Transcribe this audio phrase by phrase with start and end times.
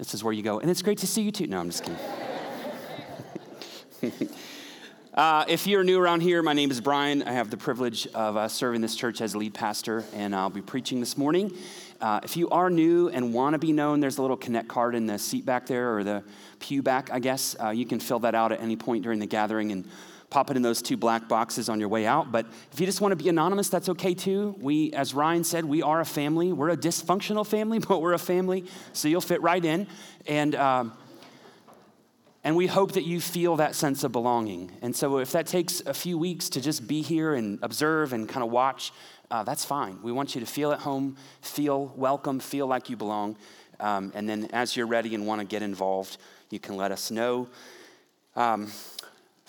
[0.00, 1.46] this is where you go, and it's great to see you too.
[1.46, 1.84] No, I'm just
[4.00, 4.30] kidding.
[5.14, 7.22] uh, if you're new around here, my name is Bryan.
[7.22, 10.62] I have the privilege of uh, serving this church as lead pastor, and I'll be
[10.62, 11.52] preaching this morning.
[12.00, 14.94] Uh, if you are new and want to be known, there's a little connect card
[14.94, 16.24] in the seat back there, or the
[16.60, 17.54] pew back, I guess.
[17.62, 19.86] Uh, you can fill that out at any point during the gathering, and
[20.30, 22.30] pop it in those two black boxes on your way out.
[22.30, 24.54] But if you just want to be anonymous, that's okay too.
[24.60, 26.52] We, as Ryan said, we are a family.
[26.52, 29.88] We're a dysfunctional family, but we're a family, so you'll fit right in.
[30.26, 30.92] And, um,
[32.44, 34.70] and we hope that you feel that sense of belonging.
[34.80, 38.28] And so if that takes a few weeks to just be here and observe and
[38.28, 38.92] kind of watch,
[39.30, 40.00] uh, that's fine.
[40.02, 43.36] We want you to feel at home, feel welcome, feel like you belong.
[43.78, 46.18] Um, and then as you're ready and want to get involved,
[46.50, 47.48] you can let us know.
[48.36, 48.72] Um,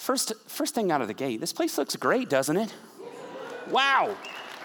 [0.01, 2.73] First, first thing out of the gate, this place looks great, doesn't it?
[3.69, 4.17] Wow.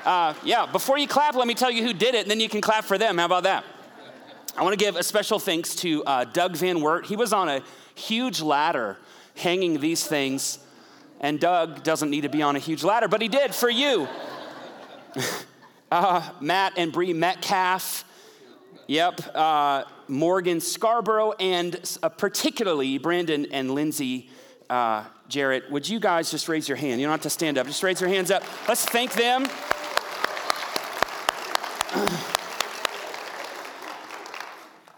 [0.02, 2.48] Uh, yeah, before you clap, let me tell you who did it, and then you
[2.48, 3.18] can clap for them.
[3.18, 3.62] How about that?
[4.56, 7.04] I want to give a special thanks to uh, Doug Van Wert.
[7.04, 7.60] He was on a
[7.94, 8.96] huge ladder
[9.34, 10.58] hanging these things,
[11.20, 14.08] and Doug doesn't need to be on a huge ladder, but he did for you.
[15.92, 18.06] uh, Matt and Bree Metcalf.
[18.86, 19.20] Yep.
[19.34, 24.30] Uh, Morgan Scarborough, and uh, particularly Brandon and Lindsay
[24.68, 27.00] uh, Jarrett, would you guys just raise your hand?
[27.00, 28.42] You don't have to stand up, just raise your hands up.
[28.68, 29.46] Let's thank them.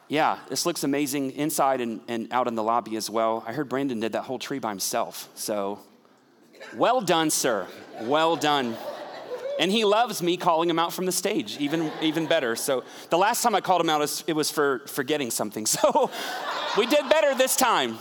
[0.09, 3.45] yeah, this looks amazing inside and, and out in the lobby as well.
[3.47, 5.29] I heard Brandon did that whole tree by himself.
[5.35, 5.81] So,
[6.75, 7.67] well done, sir.
[8.03, 8.77] Well done.
[9.59, 12.55] And he loves me calling him out from the stage, even, even better.
[12.55, 15.67] So, the last time I called him out, it was for forgetting something.
[15.79, 16.11] So,
[16.77, 17.99] we did better this time.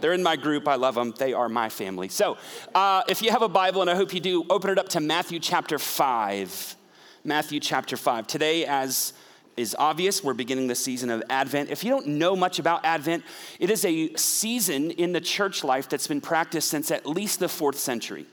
[0.00, 0.68] They're in my group.
[0.68, 1.14] I love them.
[1.16, 2.08] They are my family.
[2.08, 2.36] So,
[2.74, 5.00] uh, if you have a Bible, and I hope you do, open it up to
[5.00, 6.76] Matthew chapter 5.
[7.24, 8.26] Matthew chapter 5.
[8.26, 9.12] Today, as
[9.56, 11.70] is obvious, we're beginning the season of Advent.
[11.70, 13.24] If you don't know much about Advent,
[13.60, 17.48] it is a season in the church life that's been practiced since at least the
[17.48, 18.26] fourth century.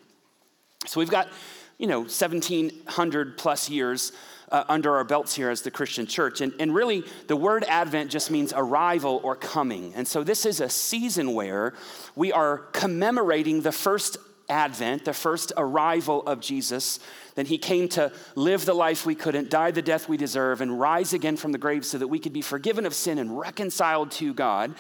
[0.88, 1.30] So, we've got,
[1.78, 4.12] you know, 1700 plus years
[4.52, 6.42] uh, under our belts here as the Christian church.
[6.42, 9.94] And, and really, the word Advent just means arrival or coming.
[9.96, 11.74] And so, this is a season where
[12.16, 14.18] we are commemorating the first
[14.50, 17.00] Advent, the first arrival of Jesus.
[17.36, 20.78] Then he came to live the life we couldn't, die the death we deserve, and
[20.78, 24.12] rise again from the grave so that we could be forgiven of sin and reconciled
[24.12, 24.76] to God.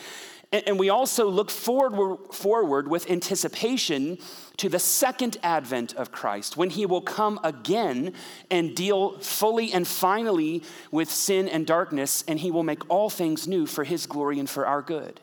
[0.53, 4.17] And we also look forward, forward with anticipation
[4.57, 8.13] to the second advent of Christ, when he will come again
[8.49, 13.47] and deal fully and finally with sin and darkness, and he will make all things
[13.47, 15.21] new for his glory and for our good.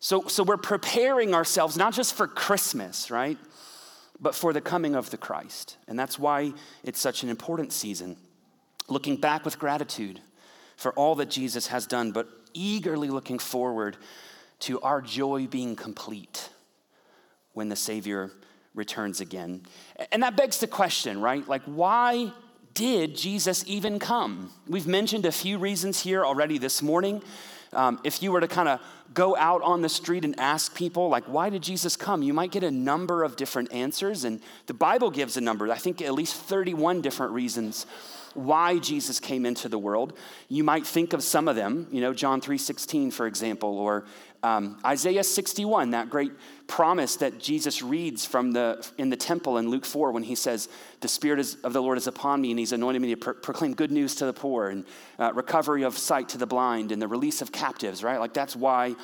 [0.00, 3.38] So, so we're preparing ourselves not just for Christmas, right?
[4.20, 5.76] But for the coming of the Christ.
[5.86, 6.52] And that's why
[6.82, 8.16] it's such an important season.
[8.88, 10.20] Looking back with gratitude
[10.76, 13.96] for all that Jesus has done, but eagerly looking forward
[14.60, 16.48] to our joy being complete
[17.52, 18.30] when the Savior
[18.74, 19.62] returns again.
[20.10, 21.46] And that begs the question, right?
[21.46, 22.32] Like, why
[22.74, 24.50] did Jesus even come?
[24.66, 27.22] We've mentioned a few reasons here already this morning.
[27.72, 28.80] Um, if you were to kind of
[29.12, 32.22] go out on the street and ask people, like, why did Jesus come?
[32.22, 34.24] You might get a number of different answers.
[34.24, 37.86] And the Bible gives a number, I think at least 31 different reasons
[38.34, 40.12] why Jesus came into the world.
[40.48, 44.04] You might think of some of them, you know, John 3:16, for example, or
[44.42, 46.32] um, Isaiah 61, that great
[46.66, 50.68] promise that Jesus reads from the in the temple in Luke 4 when he says,
[51.00, 53.34] "The Spirit is, of the Lord is upon me, and He's anointed me to pro-
[53.34, 54.84] proclaim good news to the poor, and
[55.18, 58.54] uh, recovery of sight to the blind, and the release of captives." Right, like that's
[58.54, 58.96] why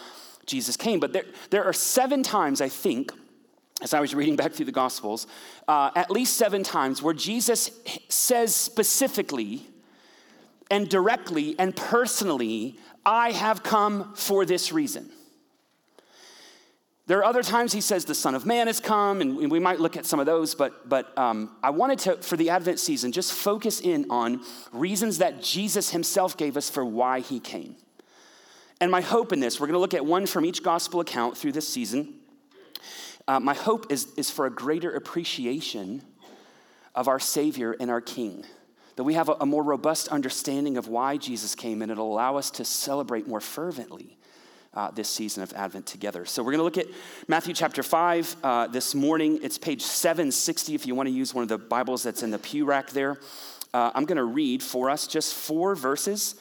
[0.47, 1.01] Jesus came.
[1.01, 3.13] But there, there are seven times I think
[3.83, 5.27] as I was reading back through the Gospels,
[5.69, 7.71] uh, at least seven times where Jesus
[8.09, 9.67] says specifically
[10.71, 15.11] and directly and personally, I have come for this reason.
[17.07, 19.81] There are other times he says the Son of Man has come, and we might
[19.81, 23.11] look at some of those, but, but um, I wanted to, for the Advent season,
[23.11, 27.75] just focus in on reasons that Jesus himself gave us for why he came.
[28.81, 31.37] And my hope in this, we're going to look at one from each gospel account
[31.37, 32.15] through this season.
[33.31, 36.03] Uh, my hope is, is for a greater appreciation
[36.97, 38.45] of our Savior and our King.
[38.97, 42.35] that we have a, a more robust understanding of why Jesus came, and it'll allow
[42.35, 44.19] us to celebrate more fervently
[44.75, 46.25] uh, this season of Advent together.
[46.25, 46.93] So we're going to look at
[47.29, 49.39] Matthew chapter 5 uh, this morning.
[49.45, 52.39] It's page 760 if you want to use one of the Bibles that's in the
[52.41, 53.17] pew rack there.
[53.73, 56.35] Uh, I'm going to read for us just four verses,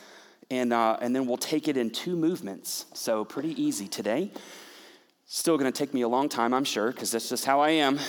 [0.50, 2.88] and, uh, and then we'll take it in two movements.
[2.96, 4.32] So pretty easy today.
[5.32, 7.70] Still going to take me a long time, I'm sure, because that's just how I
[7.70, 8.00] am.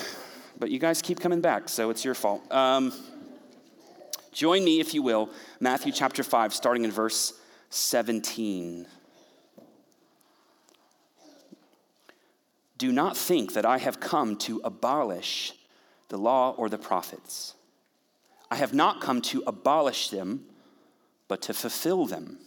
[0.59, 2.51] But you guys keep coming back, so it's your fault.
[2.51, 2.95] Um,
[4.33, 5.29] join me, if you will,
[5.61, 7.35] Matthew chapter 5, starting in verse
[7.69, 8.87] 17.
[12.79, 15.53] Do not think that I have come to abolish
[16.09, 17.53] the law or the prophets.
[18.51, 20.47] I have not come to abolish them,
[21.29, 22.39] but to fulfill them.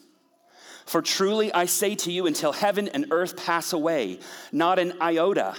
[0.86, 4.20] For truly I say to you, until heaven and earth pass away,
[4.52, 5.56] not an iota,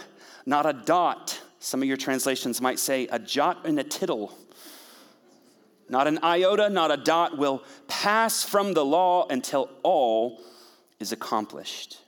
[0.46, 1.40] not a dot.
[1.58, 4.36] Some of your translations might say a jot and a tittle.
[5.88, 10.40] Not an iota, not a dot will pass from the law until all
[10.98, 12.00] is accomplished.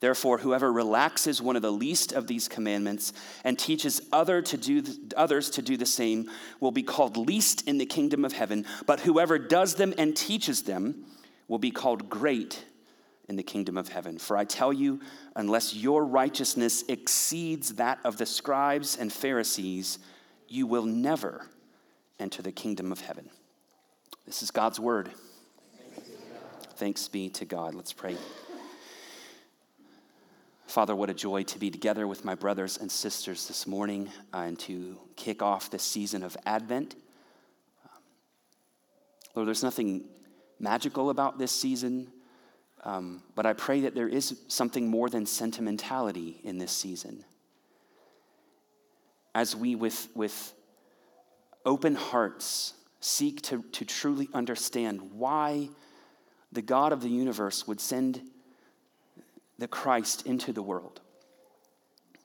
[0.00, 3.12] Therefore, whoever relaxes one of the least of these commandments
[3.44, 4.82] and teaches other to do,
[5.16, 6.28] others to do the same
[6.58, 10.64] will be called least in the kingdom of heaven, but whoever does them and teaches
[10.64, 11.04] them
[11.52, 12.64] will be called great
[13.28, 14.16] in the kingdom of heaven.
[14.16, 15.00] For I tell you,
[15.36, 19.98] unless your righteousness exceeds that of the scribes and Pharisees,
[20.48, 21.46] you will never
[22.18, 23.28] enter the kingdom of heaven.
[24.24, 25.10] This is God's word.
[26.76, 27.74] Thanks be to God.
[27.74, 28.16] Let's pray.
[30.66, 34.38] Father, what a joy to be together with my brothers and sisters this morning uh,
[34.38, 36.94] and to kick off this season of Advent.
[39.34, 40.04] Lord, there's nothing
[40.62, 42.06] magical about this season,
[42.84, 47.24] um, but I pray that there is something more than sentimentality in this season.
[49.34, 50.52] As we, with, with
[51.66, 55.68] open hearts, seek to, to truly understand why
[56.52, 58.20] the God of the universe would send
[59.58, 61.00] the Christ into the world,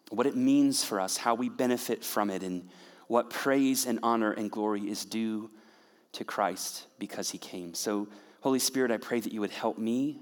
[0.09, 2.69] what it means for us, how we benefit from it, and
[3.07, 5.49] what praise and honor and glory is due
[6.13, 7.73] to Christ because he came.
[7.73, 8.07] So,
[8.41, 10.21] Holy Spirit, I pray that you would help me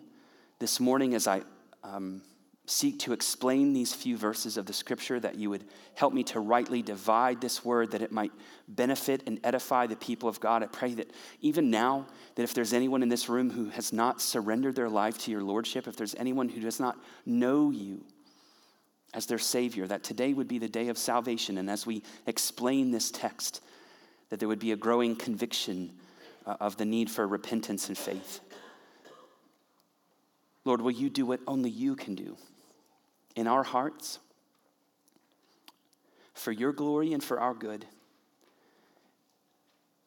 [0.60, 1.42] this morning as I
[1.84, 2.22] um,
[2.66, 6.40] seek to explain these few verses of the scripture, that you would help me to
[6.40, 8.32] rightly divide this word, that it might
[8.68, 10.64] benefit and edify the people of God.
[10.64, 14.22] I pray that even now, that if there's anyone in this room who has not
[14.22, 18.04] surrendered their life to your lordship, if there's anyone who does not know you
[19.14, 21.58] as their Savior, that today would be the day of salvation.
[21.58, 23.62] And as we explain this text,
[24.30, 25.92] that there would be a growing conviction
[26.46, 28.40] Uh, of the need for repentance and faith.
[30.64, 32.38] Lord, will you do what only you can do?
[33.36, 34.20] in our hearts
[36.34, 37.86] for your glory and for our good.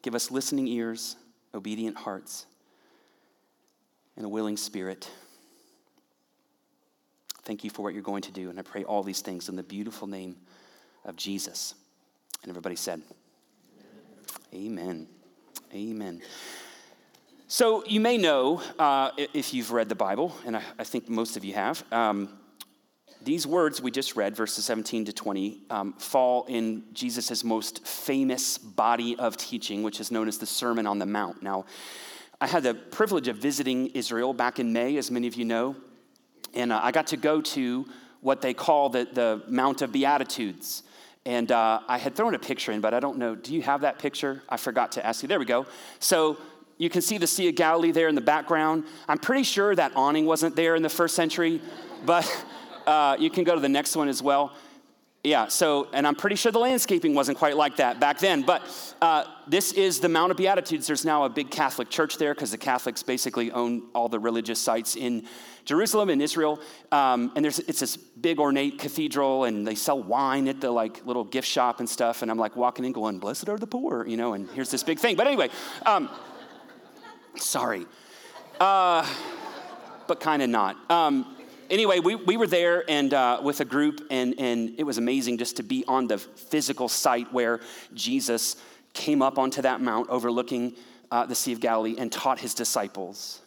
[0.02, 1.16] Give us listening ears,
[1.54, 2.46] obedient hearts,
[4.16, 5.10] and a willing spirit.
[7.44, 8.50] Thank you for what you're going to do.
[8.50, 10.36] And I pray all these things in the beautiful name
[11.04, 11.74] of Jesus.
[12.42, 13.00] And everybody said,
[14.52, 14.78] Amen.
[14.80, 15.17] Amen.
[17.46, 21.36] So you may know, uh, if you've read the Bible, and I, I think most
[21.36, 22.28] of you have, um,
[23.22, 28.58] these words we just read, verses 17 to 20, um, fall in Jesus' most famous
[28.58, 31.42] body of teaching, which is known as the Sermon on the Mount.
[31.42, 31.64] Now,
[32.40, 35.74] I had the privilege of visiting Israel back in May, as many of you know,
[36.54, 37.86] and uh, I got to go to
[38.20, 40.82] what they call the, the Mount of Beatitudes.
[41.28, 43.34] And uh, I had thrown a picture in, but I don't know.
[43.34, 44.42] Do you have that picture?
[44.48, 45.28] I forgot to ask you.
[45.28, 45.66] There we go.
[45.98, 46.38] So
[46.78, 48.84] you can see the Sea of Galilee there in the background.
[49.08, 51.60] I'm pretty sure that awning wasn't there in the first century,
[52.06, 52.46] but
[52.86, 54.54] uh, you can go to the next one as well.
[55.28, 58.62] Yeah, so, and I'm pretty sure the landscaping wasn't quite like that back then, but
[59.02, 60.86] uh, this is the Mount of Beatitudes.
[60.86, 64.58] There's now a big Catholic church there because the Catholics basically own all the religious
[64.58, 65.26] sites in
[65.66, 66.58] Jerusalem and Israel.
[66.90, 71.04] Um, and there's, it's this big ornate cathedral, and they sell wine at the like
[71.04, 72.22] little gift shop and stuff.
[72.22, 74.82] And I'm like walking in going, Blessed are the poor, you know, and here's this
[74.82, 75.14] big thing.
[75.14, 75.50] But anyway,
[75.84, 76.08] um,
[77.36, 77.84] sorry.
[78.58, 79.06] Uh,
[80.06, 80.90] but kind of not.
[80.90, 81.37] Um,
[81.70, 85.38] anyway, we, we were there and uh, with a group, and, and it was amazing
[85.38, 87.60] just to be on the physical site where
[87.94, 88.56] Jesus
[88.92, 90.74] came up onto that mount overlooking
[91.10, 93.40] uh, the Sea of Galilee and taught his disciples.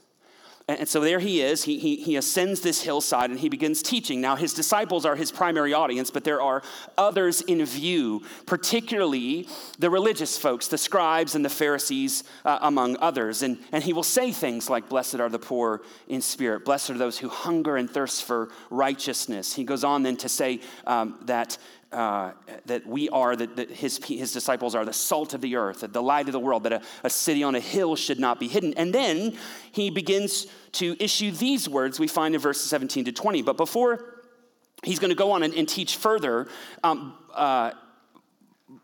[0.68, 1.64] And so there he is.
[1.64, 4.22] He, he, he, ascends this hillside and he begins teaching.
[4.22, 6.62] Now, his disciples are his primary audience, but there are
[6.98, 9.48] others in view, particularly
[9.80, 13.42] the religious folks, the scribes and the Pharisees, uh, among others.
[13.42, 16.98] And, and he will say things like, Blessed are the poor in spirit, blessed are
[16.98, 19.54] those who hunger and thirst for righteousness.
[19.54, 21.58] He goes on then to say um, that
[21.92, 22.32] uh,
[22.66, 26.02] that we are, that, that his, his disciples are the salt of the earth, the
[26.02, 28.74] light of the world, that a, a city on a hill should not be hidden.
[28.76, 29.38] And then
[29.72, 33.42] he begins to issue these words we find in verses 17 to 20.
[33.42, 34.22] But before
[34.84, 36.48] he's going to go on and, and teach further,
[36.84, 37.72] um, uh,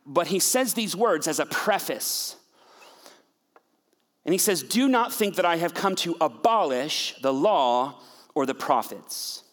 [0.06, 2.36] but he says these words as a preface.
[4.26, 8.02] And he says, Do not think that I have come to abolish the law
[8.36, 9.44] or the prophets.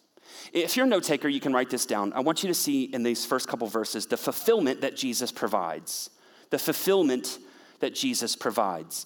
[0.55, 2.13] If you're a note taker, you can write this down.
[2.13, 6.09] I want you to see in these first couple verses the fulfillment that Jesus provides.
[6.49, 7.39] The fulfillment
[7.81, 9.05] that Jesus provides.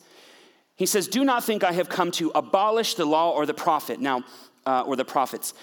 [0.75, 3.99] He says, Do not think I have come to abolish the law or the prophet.
[3.99, 4.23] Now,
[4.65, 5.55] uh, or the prophets.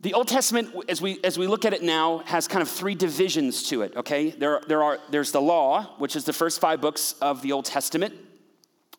[0.00, 2.94] The Old Testament, as we, as we look at it now, has kind of three
[2.94, 4.30] divisions to it, okay?
[4.30, 7.64] There, there are, there's the law, which is the first five books of the Old
[7.64, 8.14] Testament.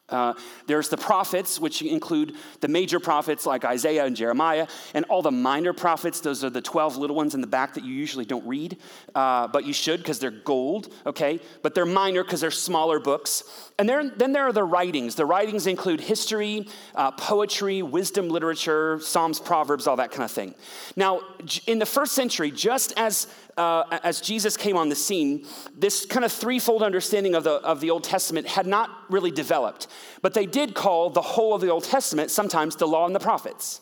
[0.10, 0.34] Uh,
[0.68, 5.32] there's the prophets, which include the major prophets like Isaiah and Jeremiah, and all the
[5.32, 6.22] minor prophets.
[6.22, 8.78] Those are the 12 little ones in the back that you usually don't read,
[9.16, 11.40] uh, but you should because they're gold, okay?
[11.62, 13.44] But they're minor because they're smaller books.
[13.78, 15.16] And there, then there are the writings.
[15.16, 20.56] The writings include history, uh, poetry, wisdom literature, Psalms, Proverbs, all that kind of thing.
[20.96, 21.22] Now,
[21.66, 25.46] in the first century, just as uh, as Jesus came on the scene,
[25.76, 29.88] this kind of threefold understanding of the, of the Old Testament had not really developed.
[30.22, 33.20] But they did call the whole of the Old Testament sometimes the law and the
[33.20, 33.82] prophets.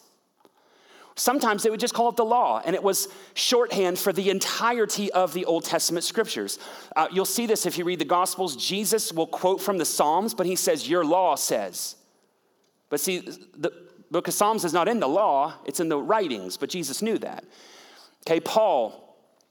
[1.18, 5.12] Sometimes they would just call it the law, and it was shorthand for the entirety
[5.14, 6.60] of the Old Testament scriptures.
[6.96, 8.58] Uh, you'll see this if you read the Gospels.
[8.58, 11.96] Jesus will quote from the Psalms, but he says, Your law says.
[12.90, 13.20] But see,
[13.58, 13.72] the
[14.12, 17.18] book of Psalms is not in the law, it's in the writings, but Jesus knew
[17.20, 17.46] that.
[18.28, 19.05] Okay, Paul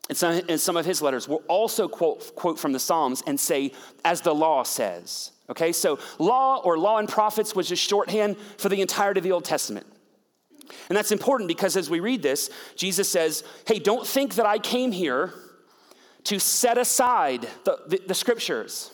[0.09, 3.39] in some, in some of his letters will also quote, quote from the Psalms and
[3.39, 3.73] say,
[4.05, 5.33] as the law says.
[5.49, 9.33] Okay, so law or law and prophets was just shorthand for the entirety of the
[9.33, 9.87] Old Testament.
[10.89, 14.59] And that's important because as we read this, Jesus says, Hey, don't think that I
[14.59, 15.35] came here
[16.25, 18.91] to set aside the, the, the scriptures.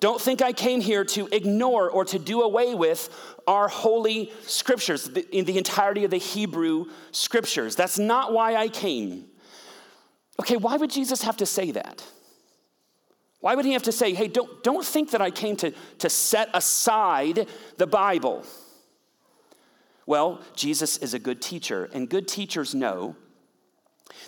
[0.00, 3.08] Don't think I came here to ignore or to do away with
[3.46, 7.76] our holy scriptures, in the entirety of the Hebrew scriptures.
[7.76, 9.26] That's not why I came.
[10.42, 12.02] Okay, why would Jesus have to say that?
[13.38, 16.10] Why would he have to say, hey, don't, don't think that I came to, to
[16.10, 17.46] set aside
[17.76, 18.44] the Bible?
[20.04, 23.14] Well, Jesus is a good teacher, and good teachers know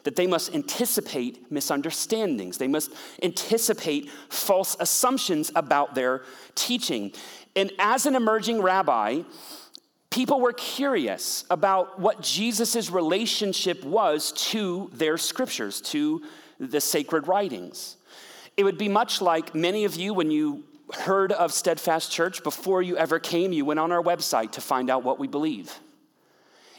[0.04, 2.58] that they must anticipate misunderstandings.
[2.58, 6.22] They must anticipate false assumptions about their
[6.54, 7.12] teaching.
[7.56, 9.22] And as an emerging rabbi,
[10.14, 16.22] people were curious about what Jesus' relationship was to their scriptures, to
[16.60, 17.96] the sacred writings.
[18.56, 22.80] It would be much like many of you, when you heard of Steadfast Church, before
[22.80, 25.80] you ever came, you went on our website to find out what we believe.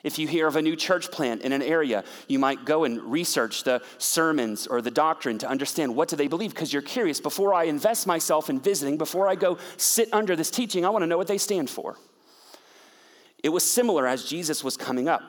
[0.01, 3.01] If you hear of a new church plant in an area, you might go and
[3.03, 7.19] research the sermons or the doctrine to understand what do they believe because you're curious.
[7.19, 11.03] Before I invest myself in visiting, before I go sit under this teaching, I want
[11.03, 11.97] to know what they stand for.
[13.45, 15.21] It was similar as Jesus was coming up.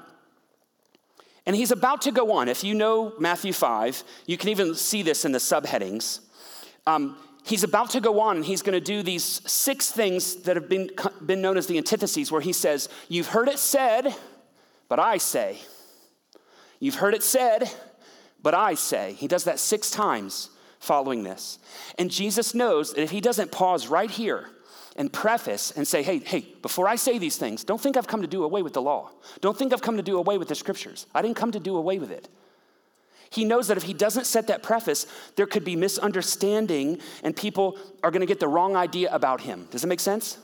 [1.44, 2.48] And he's about to go on.
[2.48, 6.20] If you know Matthew 5, you can even see this in the subheadings.
[6.86, 10.56] Um, he's about to go on and he's going to do these six things that
[10.56, 10.88] have been,
[11.26, 14.16] been known as the antitheses, where he says, You've heard it said,
[14.88, 15.58] but I say.
[16.80, 17.70] You've heard it said,
[18.42, 19.12] but I say.
[19.12, 21.58] He does that six times following this.
[21.98, 24.48] And Jesus knows that if he doesn't pause right here,
[24.96, 28.22] and preface and say, hey, hey, before I say these things, don't think I've come
[28.22, 29.10] to do away with the law.
[29.40, 31.06] Don't think I've come to do away with the scriptures.
[31.14, 32.28] I didn't come to do away with it.
[33.30, 37.78] He knows that if he doesn't set that preface, there could be misunderstanding and people
[38.02, 39.68] are going to get the wrong idea about him.
[39.70, 40.38] Does it make sense?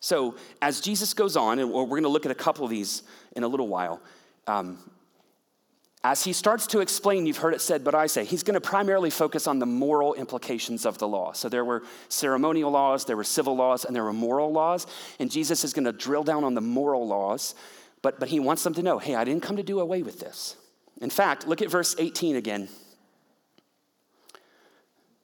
[0.00, 3.02] So, as Jesus goes on, and we're going to look at a couple of these
[3.36, 4.00] in a little while,
[4.46, 4.78] um,
[6.04, 8.60] as he starts to explain, you've heard it said, but I say, he's going to
[8.60, 11.32] primarily focus on the moral implications of the law.
[11.32, 14.86] So there were ceremonial laws, there were civil laws, and there were moral laws.
[15.18, 17.56] And Jesus is going to drill down on the moral laws,
[18.00, 20.20] but, but he wants them to know hey, I didn't come to do away with
[20.20, 20.56] this.
[21.00, 22.68] In fact, look at verse 18 again.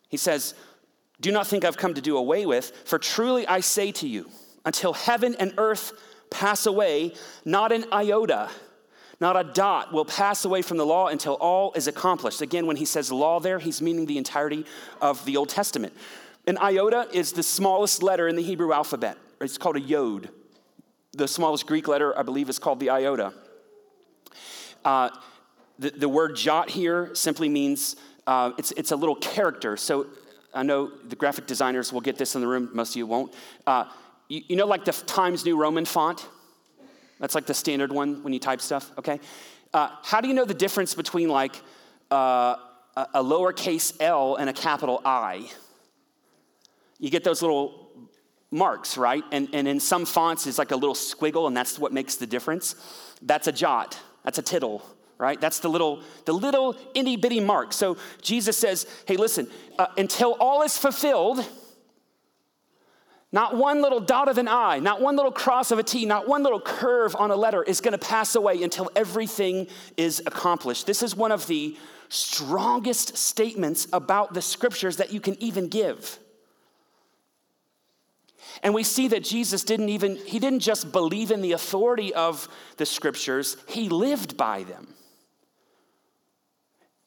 [0.09, 0.54] He says,
[1.21, 4.28] Do not think I've come to do away with, for truly I say to you,
[4.64, 5.93] until heaven and earth
[6.31, 7.14] pass away,
[7.45, 8.50] not an iota
[9.25, 12.43] not a dot will pass away from the law until all is accomplished.
[12.43, 14.66] Again, when he says law there, he's meaning the entirety
[15.00, 15.95] of the Old Testament.
[16.47, 19.16] An iota is the smallest letter in the Hebrew alphabet.
[19.40, 20.28] It's called a yod.
[21.12, 23.33] The smallest Greek letter, I believe, is called the iota.
[24.85, 25.09] Uh,
[25.78, 29.78] the, the, word jot here simply means uh, it's, it's a little character.
[29.78, 30.07] So
[30.52, 33.33] I know the graphic designers will get this in the room, most of you won't.
[33.66, 33.87] Uh,
[34.28, 36.28] you, you know, like the Times New Roman font?
[37.25, 39.19] That's like the standard one when you type stuff, okay?
[39.73, 41.57] Uh, how do you know the difference between like
[42.11, 42.57] uh,
[42.99, 45.49] a, lowercase l and a capital I?
[46.99, 47.88] You get those little
[48.50, 49.25] marks, right?
[49.33, 52.26] And, and in some fonts, it's like a little squiggle, and that's what makes the
[52.26, 52.75] difference.
[53.23, 54.83] That's a jot, that's a tittle,
[55.16, 55.40] right?
[55.40, 57.73] That's the little, the little itty bitty mark.
[57.73, 61.43] So Jesus says, hey, listen, uh, until all is fulfilled,
[63.34, 66.28] not one little dot of an I, not one little cross of a T, not
[66.28, 70.86] one little curve on a letter is going to pass away until everything is accomplished.
[70.86, 71.76] This is one of the
[72.08, 76.20] strongest statements about the scriptures that you can even give.
[78.62, 82.46] And we see that Jesus didn't even, he didn't just believe in the authority of
[82.76, 84.94] the scriptures, he lived by them.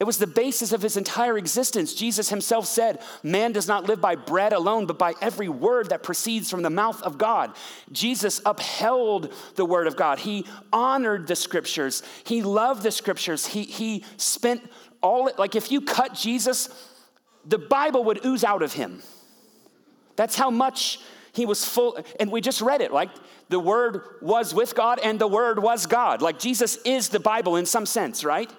[0.00, 1.92] It was the basis of his entire existence.
[1.92, 6.04] Jesus himself said, Man does not live by bread alone, but by every word that
[6.04, 7.56] proceeds from the mouth of God.
[7.90, 10.20] Jesus upheld the word of God.
[10.20, 12.04] He honored the scriptures.
[12.24, 13.46] He loved the scriptures.
[13.46, 14.62] He, he spent
[15.02, 16.68] all, like if you cut Jesus,
[17.44, 19.02] the Bible would ooze out of him.
[20.14, 21.00] That's how much
[21.32, 23.10] he was full, and we just read it, like
[23.48, 26.22] the word was with God and the word was God.
[26.22, 28.50] Like Jesus is the Bible in some sense, right?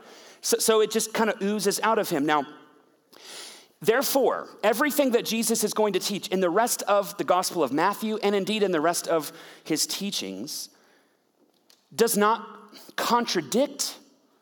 [0.41, 2.25] So, so it just kind of oozes out of him.
[2.25, 2.45] Now,
[3.81, 7.71] therefore, everything that Jesus is going to teach in the rest of the Gospel of
[7.71, 9.31] Matthew and indeed in the rest of
[9.63, 10.69] his teachings
[11.93, 12.45] does not
[12.95, 13.97] contradict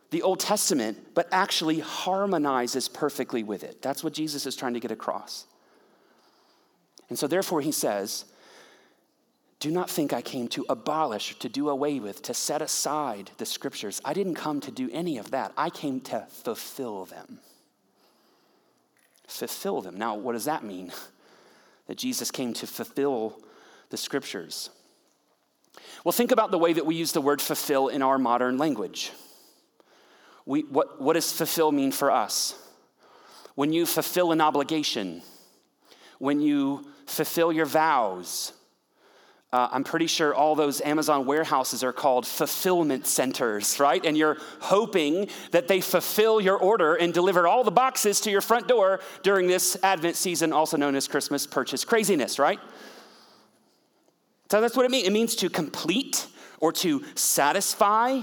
[0.10, 3.82] the Old Testament, but actually harmonizes perfectly with it.
[3.82, 5.46] That's what Jesus is trying to get across.
[7.10, 8.25] And so, therefore, he says,
[9.60, 13.46] do not think I came to abolish, to do away with, to set aside the
[13.46, 14.00] scriptures.
[14.06, 15.52] I didn't come to do any of that.
[15.58, 17.40] I came to fulfill them.
[19.28, 19.98] Fulfill them.
[19.98, 20.92] Now, what does that mean?
[21.88, 23.40] That Jesus came to fulfill
[23.92, 24.72] the scriptures.
[26.04, 29.14] Well, think about the way that we use the word fulfill in our modern language.
[30.46, 32.56] We, what, what does fulfill mean for us?
[33.56, 35.22] When you fulfill an obligation,
[36.20, 38.52] when you fulfill your vows,
[39.54, 44.05] uh, I'm pretty sure all those Amazon warehouses are called fulfillment centers, right?
[44.05, 48.42] And you're hoping that they fulfill your order and deliver all the boxes to your
[48.42, 52.60] front door during this Advent season, also known as Christmas purchase craziness, right?
[54.51, 55.07] So that's what it means.
[55.07, 56.27] It means to complete
[56.60, 58.20] or to satisfy.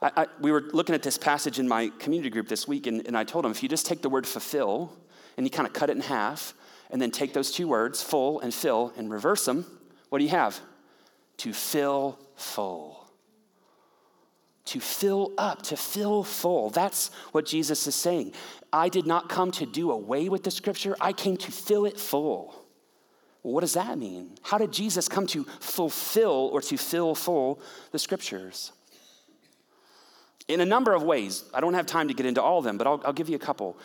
[0.00, 3.06] I, I, we were looking at this passage in my community group this week, and,
[3.06, 4.96] and I told them if you just take the word fulfill
[5.36, 6.54] and you kind of cut it in half,
[6.94, 9.66] and then take those two words, full and fill, and reverse them,
[10.10, 10.60] what do you have?
[11.38, 13.10] To fill full.
[14.66, 16.70] To fill up, to fill full.
[16.70, 18.32] That's what Jesus is saying.
[18.72, 21.98] I did not come to do away with the scripture, I came to fill it
[21.98, 22.64] full.
[23.42, 24.38] What does that mean?
[24.42, 28.70] How did Jesus come to fulfill or to fill full the scriptures?
[30.46, 31.42] In a number of ways.
[31.52, 33.34] I don't have time to get into all of them, but I'll, I'll give you
[33.34, 33.76] a couple.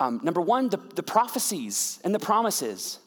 [0.00, 2.98] Um, number one, the, the prophecies and the promises.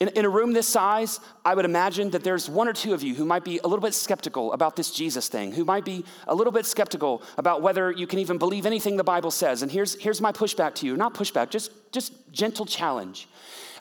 [0.00, 3.02] In, in, a room this size, I would imagine that there's one or two of
[3.02, 6.04] you who might be a little bit skeptical about this Jesus thing, who might be
[6.26, 9.62] a little bit skeptical about whether you can even believe anything the Bible says.
[9.62, 13.28] And here's, here's my pushback to you not pushback, just, just gentle challenge.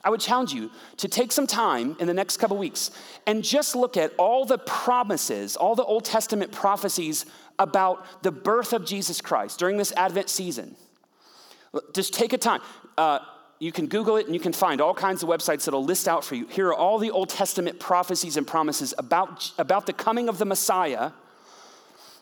[0.03, 2.91] I would challenge you to take some time in the next couple weeks
[3.25, 7.25] and just look at all the promises, all the Old Testament prophecies
[7.57, 10.75] about the birth of Jesus Christ during this Advent season.
[11.93, 12.61] Just take a time.
[12.97, 13.19] Uh,
[13.59, 16.25] you can Google it and you can find all kinds of websites that'll list out
[16.25, 16.47] for you.
[16.47, 20.45] Here are all the Old Testament prophecies and promises about, about the coming of the
[20.45, 21.11] Messiah.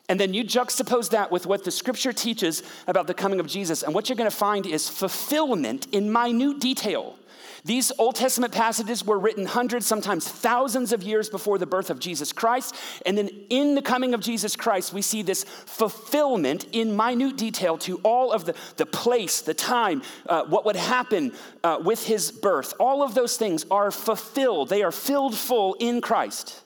[0.07, 3.81] And then you juxtapose that with what the scripture teaches about the coming of Jesus.
[3.81, 7.17] And what you're going to find is fulfillment in minute detail.
[7.63, 11.99] These Old Testament passages were written hundreds, sometimes thousands of years before the birth of
[11.99, 12.75] Jesus Christ.
[13.05, 17.77] And then in the coming of Jesus Christ, we see this fulfillment in minute detail
[17.79, 22.31] to all of the, the place, the time, uh, what would happen uh, with his
[22.31, 22.73] birth.
[22.79, 26.60] All of those things are fulfilled, they are filled full in Christ.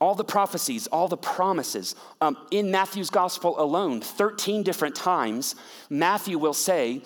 [0.00, 1.94] All the prophecies, all the promises.
[2.20, 5.54] Um, in Matthew's gospel alone, 13 different times,
[5.88, 7.02] Matthew will say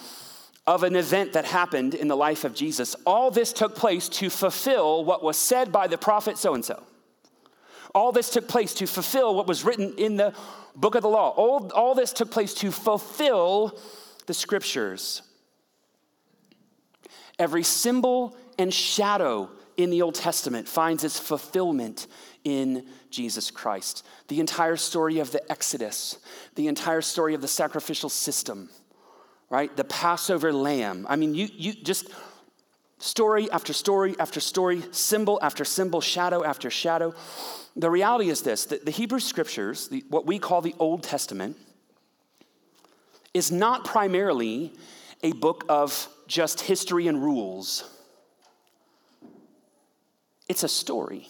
[0.66, 4.30] of an event that happened in the life of Jesus, all this took place to
[4.30, 6.82] fulfill what was said by the prophet so and so.
[7.94, 10.32] All this took place to fulfill what was written in the
[10.76, 11.30] book of the law.
[11.30, 13.78] All, all this took place to fulfill
[14.26, 15.22] the scriptures.
[17.38, 19.50] Every symbol and shadow
[19.82, 22.06] in the Old Testament finds its fulfillment
[22.44, 24.06] in Jesus Christ.
[24.28, 26.18] The entire story of the Exodus,
[26.54, 28.70] the entire story of the sacrificial system,
[29.48, 29.74] right?
[29.76, 31.06] The Passover lamb.
[31.08, 32.08] I mean, you, you just
[33.00, 37.14] Story after story after story, symbol after symbol, shadow after shadow.
[37.74, 41.56] The reality is this that the Hebrew scriptures, the, what we call the Old Testament,
[43.32, 44.74] is not primarily
[45.22, 47.88] a book of just history and rules,
[50.50, 51.28] it's a story.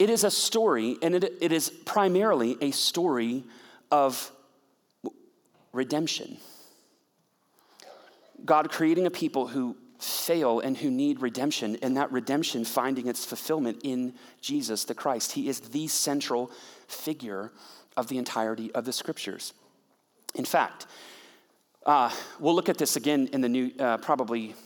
[0.00, 3.44] It is a story, and it, it is primarily a story
[3.92, 4.32] of
[5.72, 6.38] redemption.
[8.44, 13.24] God creating a people who fail and who need redemption, and that redemption finding its
[13.24, 15.30] fulfillment in Jesus the Christ.
[15.30, 16.50] He is the central
[16.88, 17.52] figure
[17.96, 19.52] of the entirety of the scriptures.
[20.34, 20.88] In fact,
[21.86, 24.56] uh, we'll look at this again in the new, uh, probably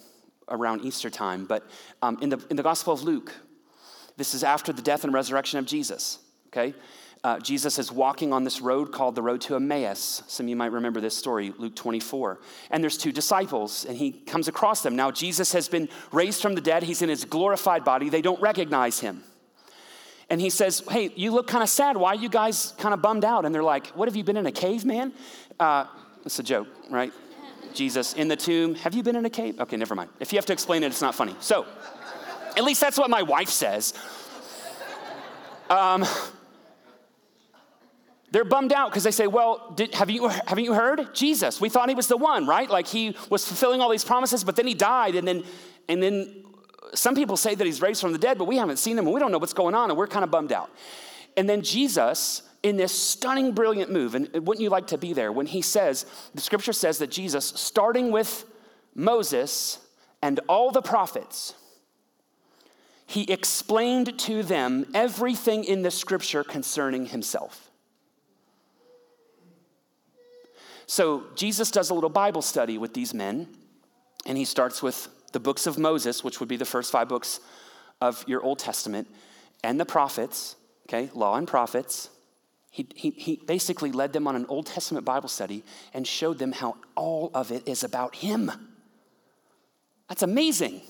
[0.48, 1.68] around Easter time, but
[2.02, 3.32] um, in, the, in the Gospel of Luke,
[4.16, 6.74] this is after the death and resurrection of Jesus, okay?
[7.24, 10.22] Uh, Jesus is walking on this road called the road to Emmaus.
[10.28, 12.38] Some of you might remember this story, Luke 24.
[12.70, 14.94] And there's two disciples, and he comes across them.
[14.94, 18.08] Now, Jesus has been raised from the dead, he's in his glorified body.
[18.08, 19.24] They don't recognize him.
[20.30, 21.96] And he says, Hey, you look kind of sad.
[21.96, 23.44] Why are you guys kind of bummed out?
[23.44, 25.12] And they're like, What have you been in a cave, man?
[25.58, 25.86] Uh,
[26.24, 27.12] it's a joke, right?
[27.76, 28.74] Jesus in the tomb.
[28.76, 29.60] Have you been in a cave?
[29.60, 30.10] Okay, never mind.
[30.18, 31.36] If you have to explain it, it's not funny.
[31.40, 31.66] So,
[32.56, 33.94] at least that's what my wife says.
[35.68, 36.04] Um,
[38.30, 41.14] they're bummed out because they say, Well, did, have you, haven't you heard?
[41.14, 42.68] Jesus, we thought he was the one, right?
[42.68, 45.44] Like he was fulfilling all these promises, but then he died, and then,
[45.88, 46.44] and then
[46.94, 49.14] some people say that he's raised from the dead, but we haven't seen him, and
[49.14, 50.70] we don't know what's going on, and we're kind of bummed out.
[51.36, 55.30] And then Jesus, in this stunning, brilliant move, and wouldn't you like to be there,
[55.30, 58.44] when he says, the scripture says that Jesus, starting with
[58.92, 59.78] Moses
[60.20, 61.54] and all the prophets,
[63.06, 67.70] he explained to them everything in the scripture concerning himself.
[70.88, 73.46] So Jesus does a little Bible study with these men,
[74.26, 77.38] and he starts with the books of Moses, which would be the first five books
[78.00, 79.06] of your Old Testament,
[79.62, 80.56] and the prophets,
[80.88, 82.10] okay, law and prophets.
[82.76, 86.52] He, he, he basically led them on an Old Testament Bible study and showed them
[86.52, 88.52] how all of it is about him.
[90.10, 90.82] That's amazing.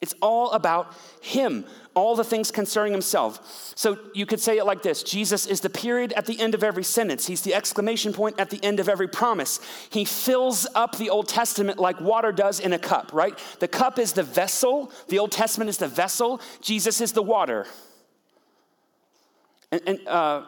[0.00, 3.74] It's all about him, all the things concerning himself.
[3.74, 6.62] So you could say it like this Jesus is the period at the end of
[6.62, 9.58] every sentence, he's the exclamation point at the end of every promise.
[9.90, 13.36] He fills up the Old Testament like water does in a cup, right?
[13.58, 17.66] The cup is the vessel, the Old Testament is the vessel, Jesus is the water.
[19.72, 20.44] And, and, uh,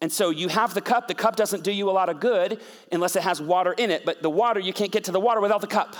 [0.00, 1.08] and so you have the cup.
[1.08, 2.60] The cup doesn't do you a lot of good
[2.92, 5.40] unless it has water in it, but the water, you can't get to the water
[5.40, 5.96] without the cup.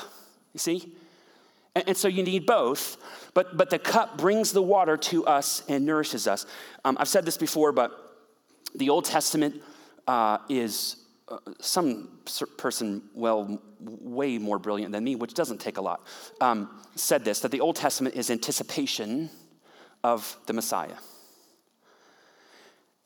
[0.53, 0.95] You see?
[1.75, 2.97] And, and so you need both,
[3.35, 6.47] but, but the cup brings the water to us and nourishes us.
[6.85, 7.91] Um, I've said this before, but
[8.75, 9.63] the Old Testament
[10.07, 10.97] uh, is
[11.29, 12.19] uh, some
[12.57, 16.07] person, well, way more brilliant than me, which doesn't take a lot,
[16.41, 19.31] um, said this that the Old Testament is anticipation
[20.03, 20.97] of the Messiah,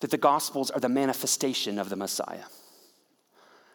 [0.04, 2.44] that the Gospels are the manifestation of the Messiah,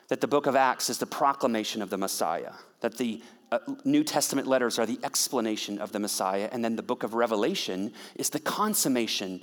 [0.10, 4.04] that the book of Acts is the proclamation of the Messiah, that the uh, New
[4.04, 8.30] Testament letters are the explanation of the Messiah, and then the book of Revelation is
[8.30, 9.42] the consummation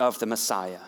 [0.00, 0.78] of the Messiah.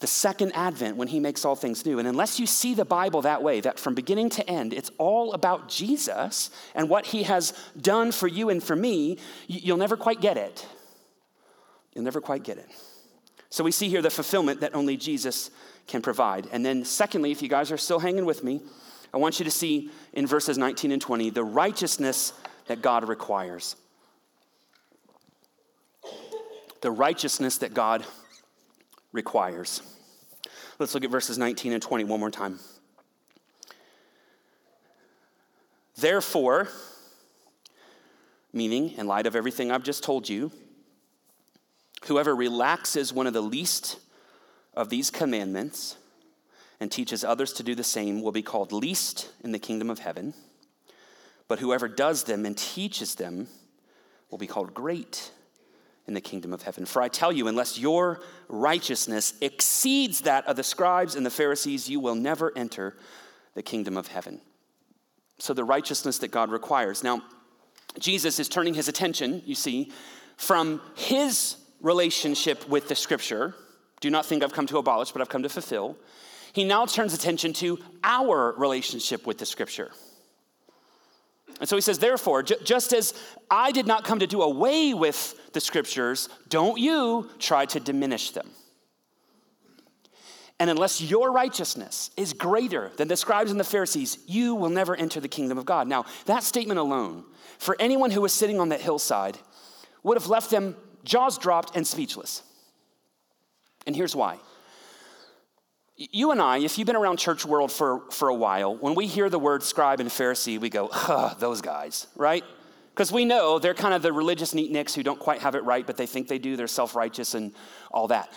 [0.00, 1.98] The second advent, when he makes all things new.
[1.98, 5.34] And unless you see the Bible that way, that from beginning to end, it's all
[5.34, 10.22] about Jesus and what he has done for you and for me, you'll never quite
[10.22, 10.66] get it.
[11.92, 12.70] You'll never quite get it.
[13.52, 15.50] So we see here the fulfillment that only Jesus
[15.86, 16.48] can provide.
[16.52, 18.62] And then, secondly, if you guys are still hanging with me,
[19.12, 22.32] I want you to see in verses 19 and 20 the righteousness
[22.68, 23.76] that God requires.
[26.80, 28.06] The righteousness that God
[29.12, 29.82] requires.
[30.78, 32.58] Let's look at verses 19 and 20 one more time.
[35.98, 36.68] Therefore,
[38.50, 40.50] meaning, in light of everything I've just told you,
[42.06, 43.98] whoever relaxes one of the least
[44.74, 45.96] of these commandments
[46.80, 50.00] and teaches others to do the same will be called least in the kingdom of
[50.00, 50.34] heaven.
[51.46, 53.46] But whoever does them and teaches them
[54.30, 55.30] will be called great
[56.06, 56.84] in the kingdom of heaven.
[56.86, 61.88] For I tell you, unless your righteousness exceeds that of the scribes and the Pharisees,
[61.88, 62.96] you will never enter
[63.54, 64.40] the kingdom of heaven.
[65.38, 67.04] So, the righteousness that God requires.
[67.04, 67.22] Now,
[67.98, 69.92] Jesus is turning his attention, you see,
[70.36, 73.54] from his relationship with the scripture.
[74.00, 75.98] Do not think I've come to abolish, but I've come to fulfill
[76.52, 79.90] he now turns attention to our relationship with the scripture.
[81.60, 83.14] And so he says, therefore, j- just as
[83.50, 88.30] I did not come to do away with the scriptures, don't you try to diminish
[88.30, 88.50] them.
[90.60, 94.94] And unless your righteousness is greater than the scribes and the Pharisees, you will never
[94.94, 95.88] enter the kingdom of God.
[95.88, 97.24] Now, that statement alone,
[97.58, 99.38] for anyone who was sitting on that hillside,
[100.02, 102.42] would have left them jaws dropped and speechless.
[103.86, 104.38] And here's why.
[105.96, 109.06] You and I, if you've been around church world for, for a while, when we
[109.06, 112.44] hear the word scribe and Pharisee, we go, huh, those guys, right?
[112.90, 115.86] Because we know they're kind of the religious neatniks who don't quite have it right,
[115.86, 116.56] but they think they do.
[116.56, 117.52] They're self righteous and
[117.90, 118.32] all that.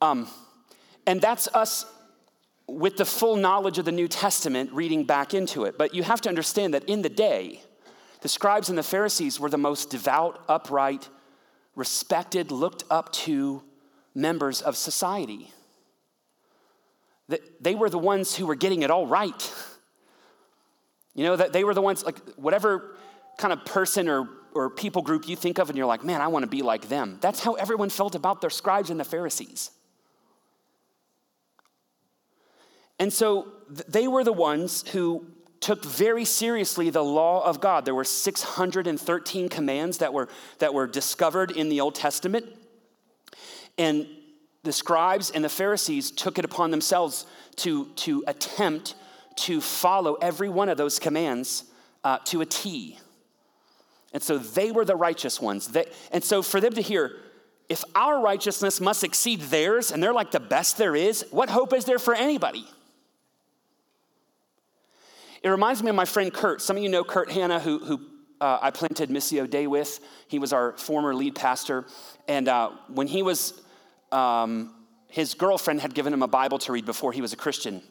[0.00, 0.28] Um,
[1.06, 1.86] and that's us
[2.66, 5.78] with the full knowledge of the New Testament reading back into it.
[5.78, 7.62] But you have to understand that in the day,
[8.20, 11.08] the scribes and the Pharisees were the most devout, upright,
[11.78, 13.62] respected, looked up to
[14.14, 15.52] members of society.
[17.60, 19.54] They were the ones who were getting it all right.
[21.14, 22.96] You know, that they were the ones, like, whatever
[23.38, 26.26] kind of person or, or people group you think of, and you're like, man, I
[26.26, 27.18] want to be like them.
[27.20, 29.70] That's how everyone felt about their scribes and the Pharisees.
[32.98, 33.52] And so
[33.86, 35.26] they were the ones who
[35.60, 37.84] took very seriously the law of God.
[37.84, 42.46] There were 613 commands that were, that were discovered in the Old Testament.
[43.76, 44.06] And
[44.62, 48.94] the scribes and the Pharisees took it upon themselves to, to attempt
[49.36, 51.64] to follow every one of those commands
[52.04, 52.98] uh, to a T.
[54.12, 55.68] And so they were the righteous ones.
[55.68, 57.16] They, and so for them to hear,
[57.68, 61.72] if our righteousness must exceed theirs and they're like the best there is, what hope
[61.72, 62.66] is there for anybody?
[65.48, 66.60] It reminds me of my friend Kurt.
[66.60, 68.00] Some of you know Kurt Hanna, who, who
[68.38, 69.98] uh, I planted Missio Dei with.
[70.28, 71.86] He was our former lead pastor.
[72.28, 73.58] And uh, when he was,
[74.12, 74.74] um,
[75.08, 77.82] his girlfriend had given him a Bible to read before he was a Christian.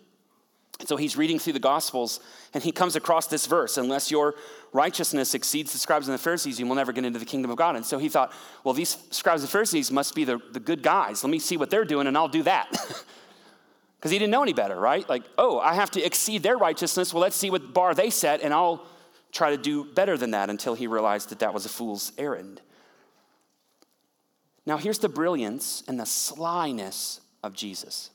[0.86, 2.20] So he's reading through the Gospels
[2.54, 4.36] and he comes across this verse unless your
[4.72, 7.58] righteousness exceeds the scribes and the Pharisees, you will never get into the kingdom of
[7.58, 7.76] God.
[7.76, 11.24] And so he thought, well, these scribes and Pharisees must be the, the good guys.
[11.24, 12.70] Let me see what they're doing and I'll do that.
[14.08, 15.08] Because he didn't know any better, right?
[15.10, 17.14] Like, oh, I have to exceed their righteousness.
[17.14, 18.86] Well, let's see what bar they set and I'll
[19.34, 22.62] try to do better than that until he realized that that was a fool's errand.
[24.66, 28.12] Now, here's the brilliance and the slyness of Jesus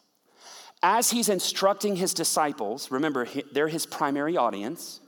[0.82, 5.00] as he's instructing his disciples, remember, they're his primary audience.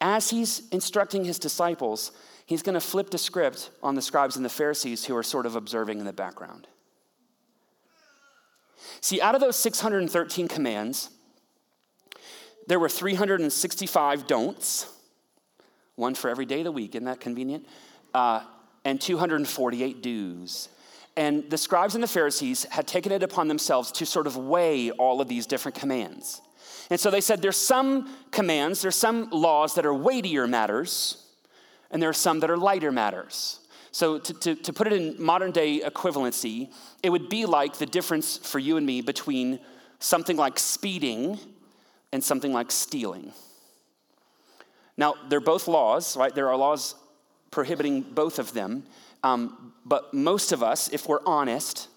[0.00, 2.12] As he's instructing his disciples,
[2.44, 5.46] he's going to flip the script on the scribes and the Pharisees who are sort
[5.46, 6.66] of observing in the background.
[9.02, 11.10] See, out of those 613 commands,
[12.68, 14.86] there were 365 don'ts,
[15.96, 16.94] one for every day of the week.
[16.94, 17.66] Isn't that convenient?
[18.14, 18.42] Uh,
[18.84, 20.68] and 248 do's.
[21.16, 24.92] And the scribes and the Pharisees had taken it upon themselves to sort of weigh
[24.92, 26.40] all of these different commands.
[26.88, 31.26] And so they said there's some commands, there's some laws that are weightier matters,
[31.90, 33.58] and there are some that are lighter matters.
[33.92, 37.86] So, to, to, to, put it in modern day equivalency, it would be like the
[37.86, 39.60] difference for you and me between
[39.98, 41.38] something like speeding
[42.10, 43.32] and something like stealing.
[44.96, 46.34] Now, they're both laws, right?
[46.34, 46.94] There are laws
[47.50, 48.84] prohibiting both of them.
[49.22, 51.88] Um, but most of us, if we're honest,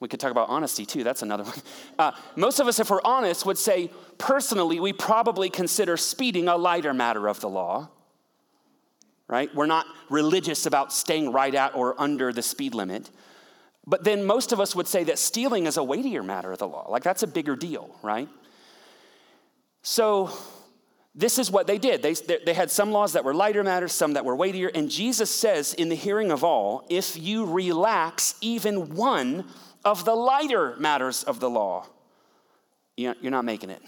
[0.00, 1.54] we could talk about honesty too, that's another one.
[1.98, 6.56] Uh, most of us, if we're honest, would say personally, we probably consider speeding a
[6.56, 7.88] lighter matter of the law,
[9.28, 9.52] right?
[9.54, 13.10] We're not religious about staying right at or under the speed limit.
[13.86, 16.68] But then most of us would say that stealing is a weightier matter of the
[16.68, 16.90] law.
[16.90, 18.28] Like that's a bigger deal, right?
[19.82, 20.30] So
[21.14, 22.02] this is what they did.
[22.02, 24.70] They, they had some laws that were lighter matters, some that were weightier.
[24.74, 29.46] And Jesus says, in the hearing of all, if you relax even one
[29.84, 31.86] of the lighter matters of the law,
[32.96, 33.82] you're not making it.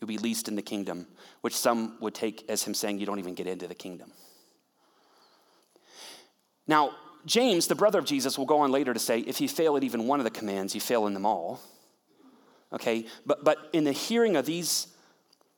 [0.00, 1.06] You'll be least in the kingdom,
[1.44, 4.10] which some would take as him saying, you don't even get into the kingdom.
[6.66, 6.92] Now,
[7.26, 9.84] James, the brother of Jesus, will go on later to say, if you fail at
[9.84, 11.60] even one of the commands, you fail in them all.
[12.72, 14.86] Okay, but, but in the hearing of these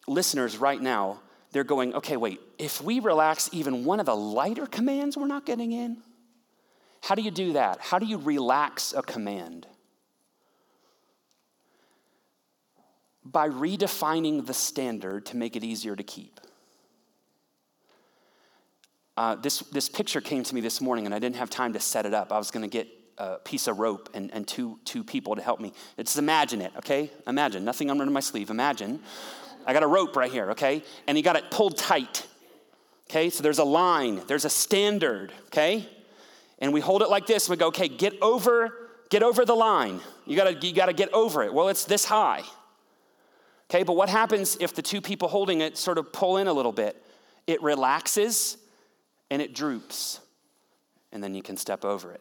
[0.09, 1.21] listeners right now,
[1.53, 5.47] they're going, okay, wait, if we relax even one of the lighter commands, we're not
[5.47, 5.99] getting in?
[7.01, 7.79] How do you do that?
[7.81, 9.69] How do you relax a command?
[13.33, 16.41] By redefining the standard to make it easier to keep.
[19.17, 21.81] Uh, this, this picture came to me this morning, and I didn't have time to
[21.81, 22.33] set it up.
[22.33, 22.87] I was going to get
[23.19, 25.73] a piece of rope and, and two, two people to help me.
[25.97, 27.11] Just imagine it, okay?
[27.27, 28.51] Imagine, nothing under my sleeve.
[28.51, 29.01] Imagine
[29.67, 30.83] I got a rope right here, okay?
[31.07, 32.27] And you got it pulled tight.
[33.11, 35.89] Okay, so there's a line, there's a standard, okay?
[36.59, 38.73] And we hold it like this, and we go, okay, get over,
[39.11, 40.01] get over the line.
[40.27, 41.53] You gotta, you gotta get over it.
[41.53, 42.43] Well, it's this high.
[43.71, 46.53] Okay, but what happens if the two people holding it sort of pull in a
[46.53, 47.03] little bit?
[47.47, 48.57] It relaxes
[49.31, 50.21] and it droops,
[51.13, 52.21] and then you can step over it.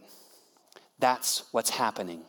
[1.00, 2.24] That's what's happening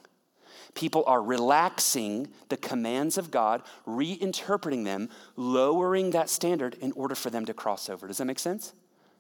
[0.77, 7.31] People are relaxing the commands of God, reinterpreting them, lowering that standard in order for
[7.31, 8.07] them to cross over.
[8.07, 8.75] Does that make sense?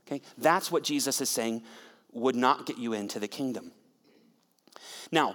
[0.06, 1.62] Okay, that's what Jesus is saying
[2.12, 3.72] would not get you into the kingdom.
[5.10, 5.34] Now,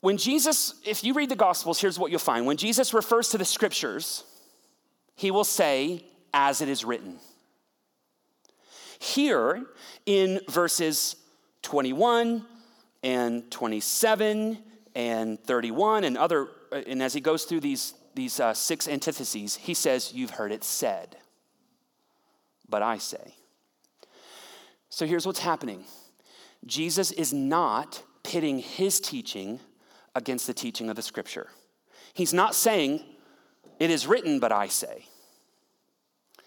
[0.00, 2.46] when Jesus, if you read the Gospels, here's what you'll find.
[2.46, 4.24] When Jesus refers to the scriptures,
[5.14, 7.18] he will say, as it is written.
[8.98, 9.64] Here
[10.06, 11.16] in verses
[11.62, 12.44] 21
[13.02, 14.58] and 27
[14.94, 19.56] and 31 and other, uh, and as he goes through these, these uh, six antitheses,
[19.56, 21.16] he says, You've heard it said,
[22.68, 23.34] but I say.
[24.88, 25.84] So here's what's happening
[26.66, 29.60] Jesus is not pitting his teaching
[30.20, 31.48] against the teaching of the scripture.
[32.14, 33.02] He's not saying,
[33.80, 35.06] It is written, but I say.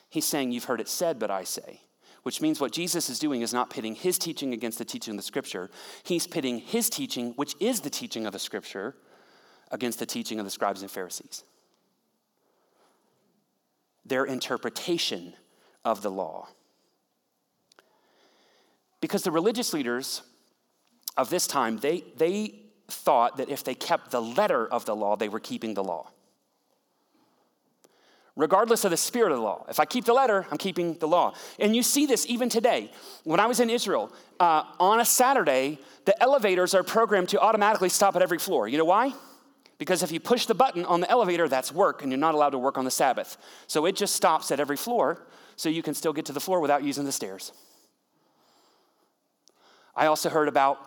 [0.09, 1.81] He's saying, You've heard it said, but I say.
[2.21, 5.17] Which means what Jesus is doing is not pitting his teaching against the teaching of
[5.17, 5.69] the scripture.
[6.03, 8.95] He's pitting his teaching, which is the teaching of the scripture,
[9.71, 11.43] against the teaching of the scribes and Pharisees.
[14.05, 15.33] Their interpretation
[15.83, 16.47] of the law.
[19.01, 20.21] Because the religious leaders
[21.17, 25.15] of this time, they, they thought that if they kept the letter of the law,
[25.15, 26.09] they were keeping the law.
[28.35, 29.63] Regardless of the spirit of the law.
[29.69, 31.35] If I keep the letter, I'm keeping the law.
[31.59, 32.91] And you see this even today.
[33.23, 37.89] When I was in Israel, uh, on a Saturday, the elevators are programmed to automatically
[37.89, 38.67] stop at every floor.
[38.67, 39.13] You know why?
[39.77, 42.51] Because if you push the button on the elevator, that's work, and you're not allowed
[42.51, 43.37] to work on the Sabbath.
[43.67, 46.59] So it just stops at every floor, so you can still get to the floor
[46.59, 47.51] without using the stairs.
[49.95, 50.79] I also heard about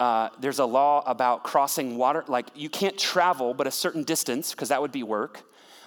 [0.00, 2.24] uh, there's a law about crossing water.
[2.26, 5.42] Like, you can't travel but a certain distance, because that would be work,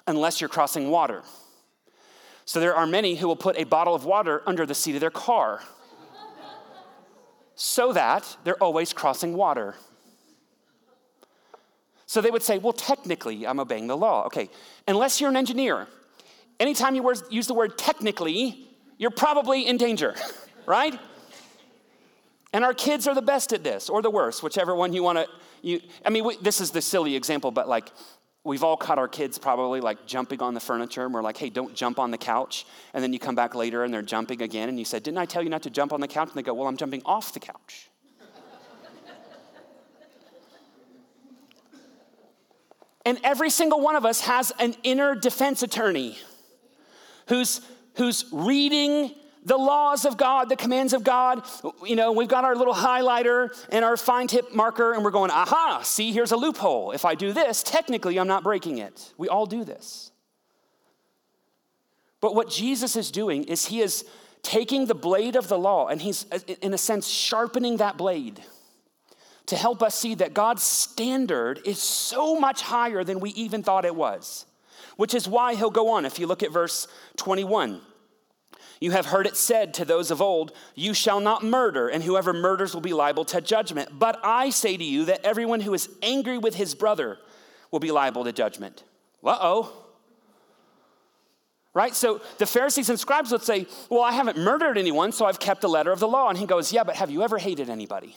[0.05, 1.23] unless you're crossing water.
[2.45, 5.01] So, there are many who will put a bottle of water under the seat of
[5.01, 5.61] their car
[7.55, 9.75] so that they're always crossing water.
[12.05, 14.25] So, they would say, well, technically, I'm obeying the law.
[14.27, 14.49] Okay,
[14.87, 15.87] unless you're an engineer,
[16.61, 18.67] anytime you use the word technically,
[18.97, 20.15] you're probably in danger,
[20.65, 20.97] right?
[22.57, 25.29] And our kids are the best at this, or the worst, whichever one you want
[25.63, 25.79] to.
[26.03, 27.91] I mean, we, this is the silly example, but like
[28.43, 31.51] we've all caught our kids probably like jumping on the furniture, and we're like, "Hey,
[31.51, 32.65] don't jump on the couch."
[32.95, 35.27] And then you come back later, and they're jumping again, and you said, "Didn't I
[35.27, 37.31] tell you not to jump on the couch?" And they go, "Well, I'm jumping off
[37.31, 37.91] the couch."
[43.05, 46.17] and every single one of us has an inner defense attorney
[47.27, 47.61] who's
[47.97, 49.13] who's reading
[49.47, 51.41] the laws of God, the commands of God.
[51.86, 55.31] You know, we've got our little highlighter and our fine tip marker, and we're going,
[55.31, 56.91] aha, see, here's a loophole.
[56.91, 59.13] If I do this, technically I'm not breaking it.
[59.17, 60.12] We all do this.
[62.19, 64.03] But what Jesus is doing is he is
[64.41, 66.25] taking the blade of the law and he's,
[66.62, 68.41] in a sense, sharpening that blade
[69.45, 73.86] to help us see that God's standard is so much higher than we even thought
[73.86, 74.45] it was.
[74.97, 76.05] Which is why he'll go on.
[76.05, 77.79] If you look at verse 21,
[78.79, 82.33] you have heard it said to those of old, You shall not murder, and whoever
[82.33, 83.97] murders will be liable to judgment.
[83.97, 87.17] But I say to you that everyone who is angry with his brother
[87.71, 88.83] will be liable to judgment.
[89.23, 89.73] Uh oh.
[91.73, 91.93] Right?
[91.93, 95.61] So the Pharisees and scribes would say, Well, I haven't murdered anyone, so I've kept
[95.61, 96.29] the letter of the law.
[96.29, 98.15] And he goes, Yeah, but have you ever hated anybody?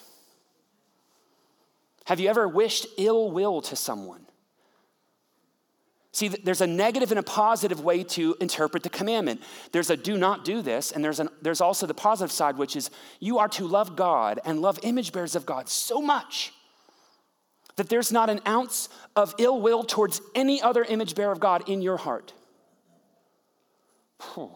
[2.07, 4.27] Have you ever wished ill will to someone?
[6.13, 9.43] See, there's a negative and a positive way to interpret the commandment.
[9.71, 12.75] There's a do not do this, and there's, an, there's also the positive side, which
[12.75, 16.53] is you are to love God and love image bearers of God so much
[17.77, 21.69] that there's not an ounce of ill will towards any other image bearer of God
[21.69, 22.33] in your heart.
[24.35, 24.51] Whew.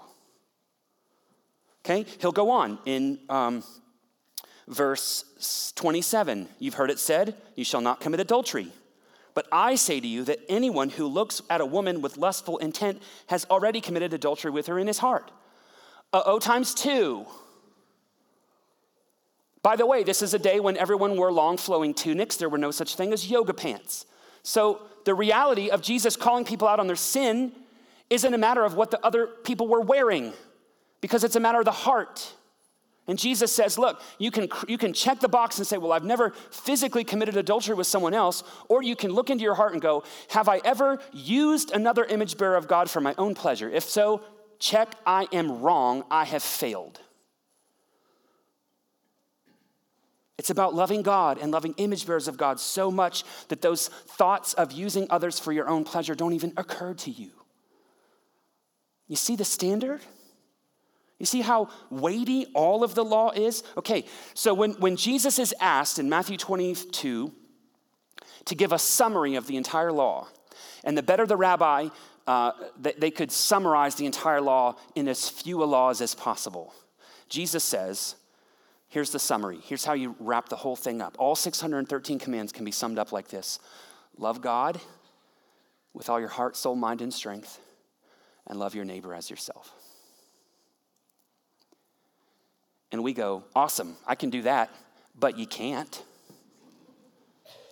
[1.84, 3.62] Okay, he'll go on in um,
[4.66, 6.48] verse 27.
[6.58, 8.72] You've heard it said, You shall not commit adultery.
[9.34, 13.02] But I say to you that anyone who looks at a woman with lustful intent
[13.26, 15.32] has already committed adultery with her in his heart.
[16.12, 17.26] Uh oh, times two.
[19.62, 22.36] By the way, this is a day when everyone wore long flowing tunics.
[22.36, 24.06] There were no such thing as yoga pants.
[24.42, 27.52] So the reality of Jesus calling people out on their sin
[28.10, 30.34] isn't a matter of what the other people were wearing,
[31.00, 32.32] because it's a matter of the heart.
[33.06, 36.04] And Jesus says, look, you can, you can check the box and say, well, I've
[36.04, 38.42] never physically committed adultery with someone else.
[38.68, 42.38] Or you can look into your heart and go, have I ever used another image
[42.38, 43.68] bearer of God for my own pleasure?
[43.68, 44.22] If so,
[44.58, 46.04] check, I am wrong.
[46.10, 47.00] I have failed.
[50.38, 54.54] It's about loving God and loving image bearers of God so much that those thoughts
[54.54, 57.30] of using others for your own pleasure don't even occur to you.
[59.08, 60.00] You see the standard?
[61.18, 63.62] You see how weighty all of the law is?
[63.76, 64.04] Okay,
[64.34, 67.32] so when, when Jesus is asked in Matthew 22,
[68.46, 70.28] to give a summary of the entire law.
[70.82, 71.88] And the better the rabbi,
[72.26, 76.74] uh, they, they could summarize the entire law in as few laws as possible.
[77.28, 78.16] Jesus says,
[78.88, 79.60] here's the summary.
[79.64, 81.16] Here's how you wrap the whole thing up.
[81.18, 83.58] All 613 commands can be summed up like this
[84.18, 84.80] Love God
[85.92, 87.60] with all your heart, soul, mind, and strength,
[88.46, 89.72] and love your neighbor as yourself.
[92.94, 94.70] And we go, Awesome, I can do that,
[95.18, 96.00] but you can't.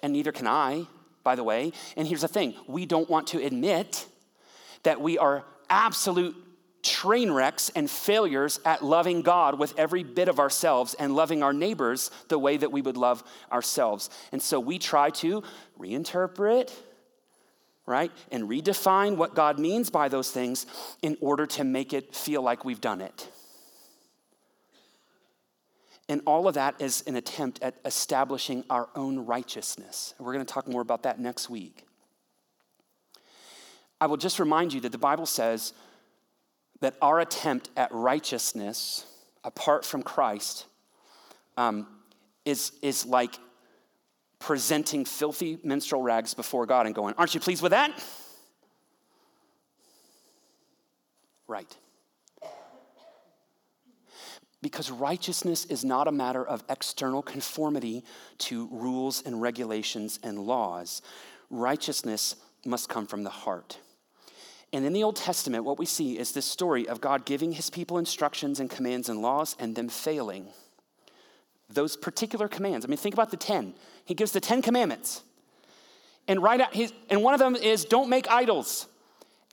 [0.02, 0.88] And neither can I,
[1.22, 1.70] by the way.
[1.96, 4.04] And here's the thing we don't want to admit
[4.82, 6.34] that we are absolute
[6.82, 11.52] train wrecks and failures at loving God with every bit of ourselves and loving our
[11.52, 14.10] neighbors the way that we would love ourselves.
[14.32, 15.44] And so we try to
[15.78, 16.72] reinterpret,
[17.86, 20.66] right, and redefine what God means by those things
[21.00, 23.28] in order to make it feel like we've done it.
[26.12, 30.12] And all of that is an attempt at establishing our own righteousness.
[30.18, 31.86] We're going to talk more about that next week.
[33.98, 35.72] I will just remind you that the Bible says
[36.80, 39.06] that our attempt at righteousness
[39.42, 40.66] apart from Christ
[41.56, 41.86] um,
[42.44, 43.38] is, is like
[44.38, 48.04] presenting filthy menstrual rags before God and going, Aren't you pleased with that?
[51.48, 51.74] Right.
[54.62, 58.04] Because righteousness is not a matter of external conformity
[58.38, 61.02] to rules and regulations and laws.
[61.50, 63.78] Righteousness must come from the heart.
[64.72, 67.68] And in the Old Testament, what we see is this story of God giving his
[67.68, 70.46] people instructions and commands and laws and them failing.
[71.68, 72.86] Those particular commands.
[72.86, 73.74] I mean, think about the 10.
[74.04, 75.22] He gives the 10 commandments.
[76.28, 76.74] And right out,
[77.10, 78.86] and one of them is don't make idols.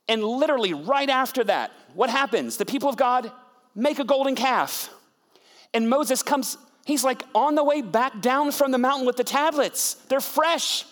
[0.08, 2.56] And literally right after that, what happens?
[2.56, 3.30] The people of God
[3.74, 4.88] make a golden calf.
[5.72, 9.24] And Moses comes, he's like on the way back down from the mountain with the
[9.24, 9.94] tablets.
[10.08, 10.84] They're fresh.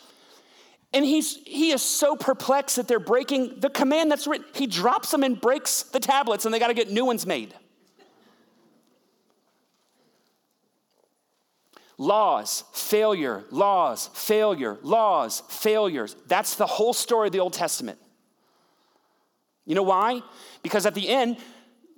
[0.93, 4.47] And he's, he is so perplexed that they're breaking the command that's written.
[4.55, 7.55] He drops them and breaks the tablets, and they got to get new ones made.
[11.99, 16.17] Laws, failure, laws, failure, laws, failures.
[16.29, 17.99] That's the whole story of the Old Testament.
[19.67, 20.23] You know why?
[20.63, 21.37] Because at the end,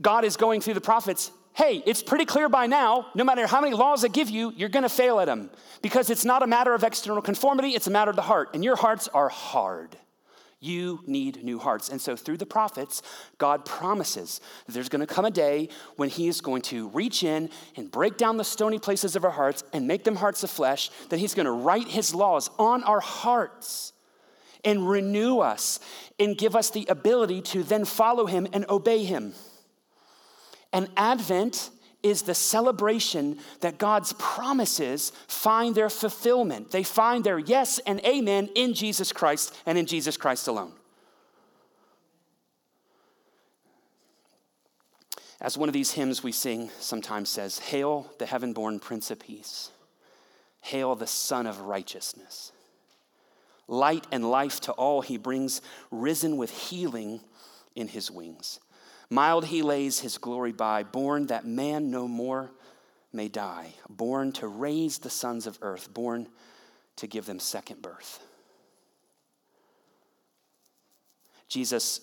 [0.00, 3.60] God is going through the prophets hey, it's pretty clear by now, no matter how
[3.60, 5.50] many laws I give you, you're gonna fail at them.
[5.82, 8.50] Because it's not a matter of external conformity, it's a matter of the heart.
[8.54, 9.96] And your hearts are hard.
[10.62, 11.88] You need new hearts.
[11.88, 13.00] And so, through the prophets,
[13.38, 17.22] God promises that there's going to come a day when He is going to reach
[17.22, 20.50] in and break down the stony places of our hearts and make them hearts of
[20.50, 23.94] flesh, that He's going to write His laws on our hearts
[24.62, 25.80] and renew us
[26.18, 29.32] and give us the ability to then follow Him and obey Him.
[30.72, 31.70] And Advent
[32.02, 36.70] is the celebration that God's promises find their fulfillment.
[36.70, 40.72] They find their yes and amen in Jesus Christ and in Jesus Christ alone.
[45.40, 49.20] As one of these hymns we sing sometimes says, Hail the heaven born Prince of
[49.20, 49.70] Peace,
[50.60, 52.52] hail the Son of Righteousness.
[53.66, 57.20] Light and life to all he brings, risen with healing
[57.74, 58.58] in his wings.
[59.10, 62.52] Mild he lays his glory by, born that man no more
[63.12, 66.28] may die, born to raise the sons of earth, born
[66.96, 68.20] to give them second birth.
[71.48, 72.00] Jesus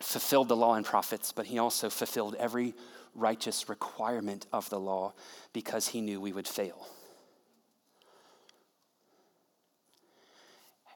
[0.00, 2.74] fulfilled the law and prophets, but he also fulfilled every
[3.16, 5.12] righteous requirement of the law
[5.52, 6.86] because he knew we would fail.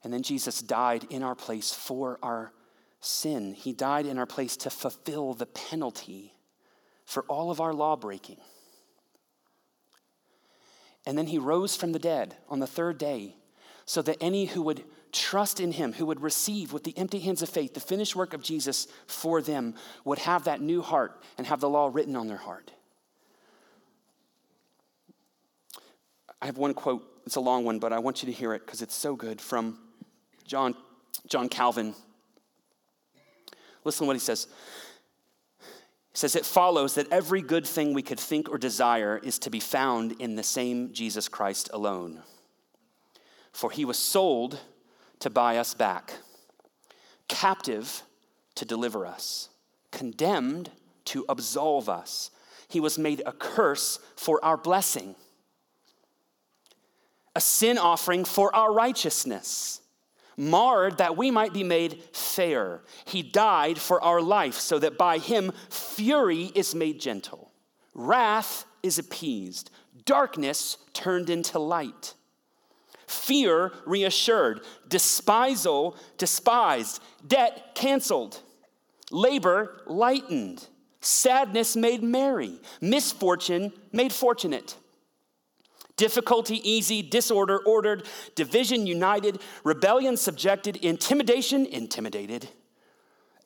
[0.04, 2.52] And then Jesus died in our place for our
[3.00, 3.54] sin.
[3.54, 6.34] He died in our place to fulfill the penalty
[7.04, 8.38] for all of our law breaking.
[11.06, 13.36] And then he rose from the dead on the third day
[13.86, 17.42] so that any who would trust in him, who would receive with the empty hands
[17.42, 19.74] of faith the finished work of Jesus for them,
[20.04, 22.70] would have that new heart and have the law written on their heart.
[26.40, 28.64] I have one quote, it's a long one, but I want you to hear it
[28.64, 29.78] because it's so good from
[30.44, 30.74] John,
[31.26, 31.94] John Calvin.
[33.84, 34.46] Listen to what he says.
[36.12, 39.50] He says, It follows that every good thing we could think or desire is to
[39.50, 42.22] be found in the same Jesus Christ alone.
[43.52, 44.60] For he was sold
[45.20, 46.14] to buy us back,
[47.28, 48.02] captive
[48.56, 49.48] to deliver us,
[49.90, 50.70] condemned
[51.06, 52.30] to absolve us.
[52.68, 55.14] He was made a curse for our blessing,
[57.34, 59.80] a sin offering for our righteousness
[60.36, 62.82] marred that we might be made fair.
[63.04, 67.52] He died for our life, so that by him fury is made gentle,
[67.94, 69.70] wrath is appeased,
[70.04, 72.14] darkness turned into light.
[73.10, 78.40] fear reassured, despisal despised, debt canceled,
[79.10, 80.66] labor lightened,
[81.00, 84.76] sadness made merry, misfortune made fortunate.
[86.00, 92.48] Difficulty easy, disorder ordered, division united, rebellion subjected, intimidation intimidated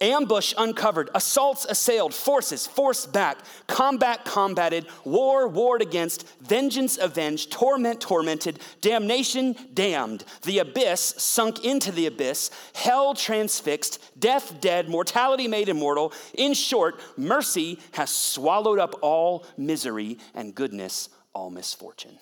[0.01, 8.01] ambush uncovered, assaults assailed, forces forced back, combat combated, war warred against, vengeance avenged, torment
[8.01, 15.69] tormented, damnation damned, the abyss sunk into the abyss, hell transfixed, death dead, mortality made
[15.69, 16.13] immortal.
[16.35, 22.19] In short, mercy has swallowed up all misery and goodness all misfortune.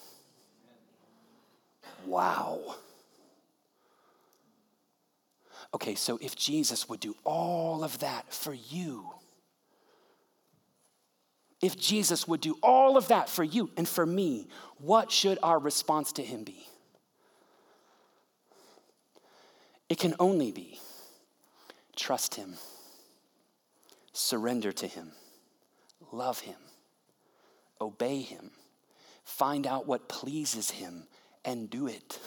[2.06, 2.76] Wow.
[5.74, 9.10] Okay, so if Jesus would do all of that for you,
[11.62, 14.48] if Jesus would do all of that for you and for me,
[14.78, 16.66] what should our response to him be?
[19.88, 20.80] It can only be
[21.94, 22.54] trust him,
[24.12, 25.12] surrender to him,
[26.10, 26.56] love him,
[27.80, 28.50] obey him,
[29.24, 31.04] find out what pleases him,
[31.44, 32.18] and do it.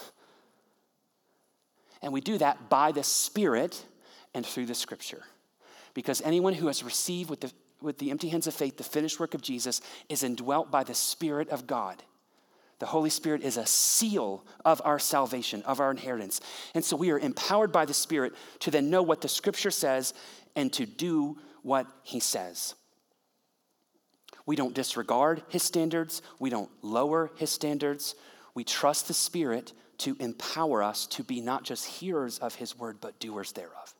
[2.02, 3.84] And we do that by the Spirit
[4.34, 5.22] and through the Scripture.
[5.94, 9.18] Because anyone who has received with the, with the empty hands of faith the finished
[9.18, 12.02] work of Jesus is indwelt by the Spirit of God.
[12.78, 16.40] The Holy Spirit is a seal of our salvation, of our inheritance.
[16.74, 20.12] And so we are empowered by the Spirit to then know what the Scripture says
[20.54, 22.74] and to do what He says.
[24.44, 28.14] We don't disregard His standards, we don't lower His standards.
[28.56, 32.96] We trust the Spirit to empower us to be not just hearers of his word,
[33.02, 33.94] but doers thereof.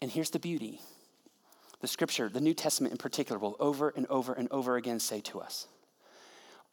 [0.00, 0.80] And here's the beauty
[1.80, 5.20] the scripture, the New Testament in particular, will over and over and over again say
[5.20, 5.68] to us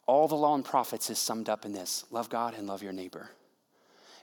[0.06, 2.92] all the law and prophets is summed up in this love God and love your
[2.92, 3.30] neighbor.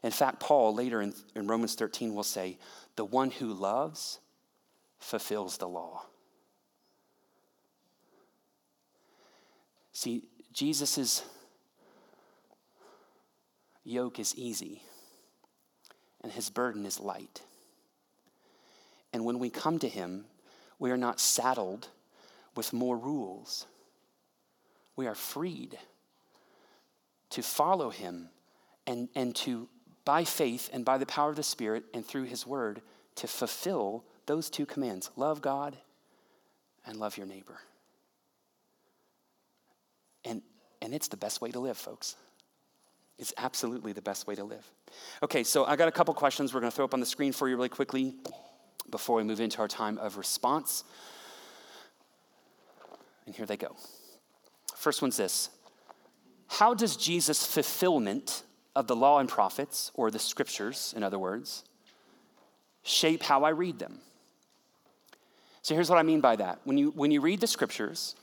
[0.04, 2.58] In fact, Paul later in, in Romans 13 will say,
[2.98, 4.20] the one who loves
[5.00, 6.04] fulfills the law.
[9.94, 10.24] See,
[10.58, 11.22] Jesus'
[13.84, 14.82] yoke is easy
[16.24, 17.44] and his burden is light.
[19.14, 20.26] And when we come to him,
[20.80, 21.90] we are not saddled
[22.56, 23.68] with more rules.
[24.96, 25.78] We are freed
[27.30, 28.30] to follow him
[28.88, 29.70] and, and to,
[30.06, 32.82] by faith and by the power of the Spirit and through his word,
[33.18, 35.78] to fulfill those two commands love God
[36.84, 37.60] and love your neighbor.
[40.26, 40.42] And,
[40.82, 42.16] and it's the best way to live, folks
[43.18, 44.66] It's absolutely the best way to live.
[45.24, 47.32] Okay, so I got a couple questions we're going to throw up on the screen
[47.32, 48.16] for you really quickly
[48.90, 50.84] before we move into our time of response.
[53.26, 53.76] And here they go.
[54.76, 55.50] First one's this
[56.48, 58.44] How does Jesus' fulfillment
[58.76, 61.64] of the law and prophets, or the scriptures, in other words,
[62.84, 64.00] shape how I read them?
[65.64, 66.62] So here's what I mean by that.
[66.64, 68.16] When you, when you read the scriptures,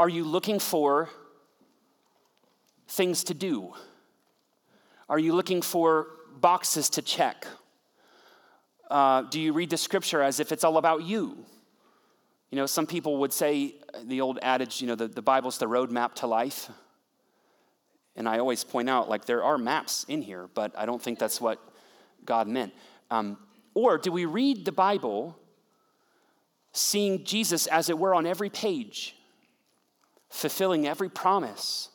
[0.00, 1.10] are you looking for
[2.88, 3.74] things to do?
[5.10, 6.06] Are you looking for
[6.40, 7.46] boxes to check?
[8.90, 11.44] Uh, do you read the scripture as if it's all about you?
[12.50, 13.74] You know, some people would say
[14.04, 16.70] the old adage, you know, the, the Bible's the roadmap to life.
[18.16, 21.18] And I always point out, like, there are maps in here, but I don't think
[21.18, 21.60] that's what
[22.24, 22.72] God meant.
[23.10, 23.36] Um,
[23.74, 25.36] or do we read the Bible
[26.72, 29.14] seeing Jesus, as it were, on every page,
[30.30, 31.90] fulfilling every promise,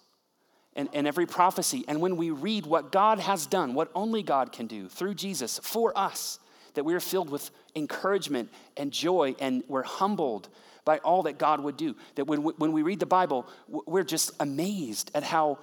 [0.76, 1.86] and, and every prophecy.
[1.88, 5.60] And when we read what God has done, what only God can do through Jesus
[5.60, 6.40] for us,
[6.74, 10.50] that we are filled with encouragement and joy and we're humbled
[10.84, 11.96] by all that God would do.
[12.16, 15.60] That when we, when we read the Bible, we're just amazed at how,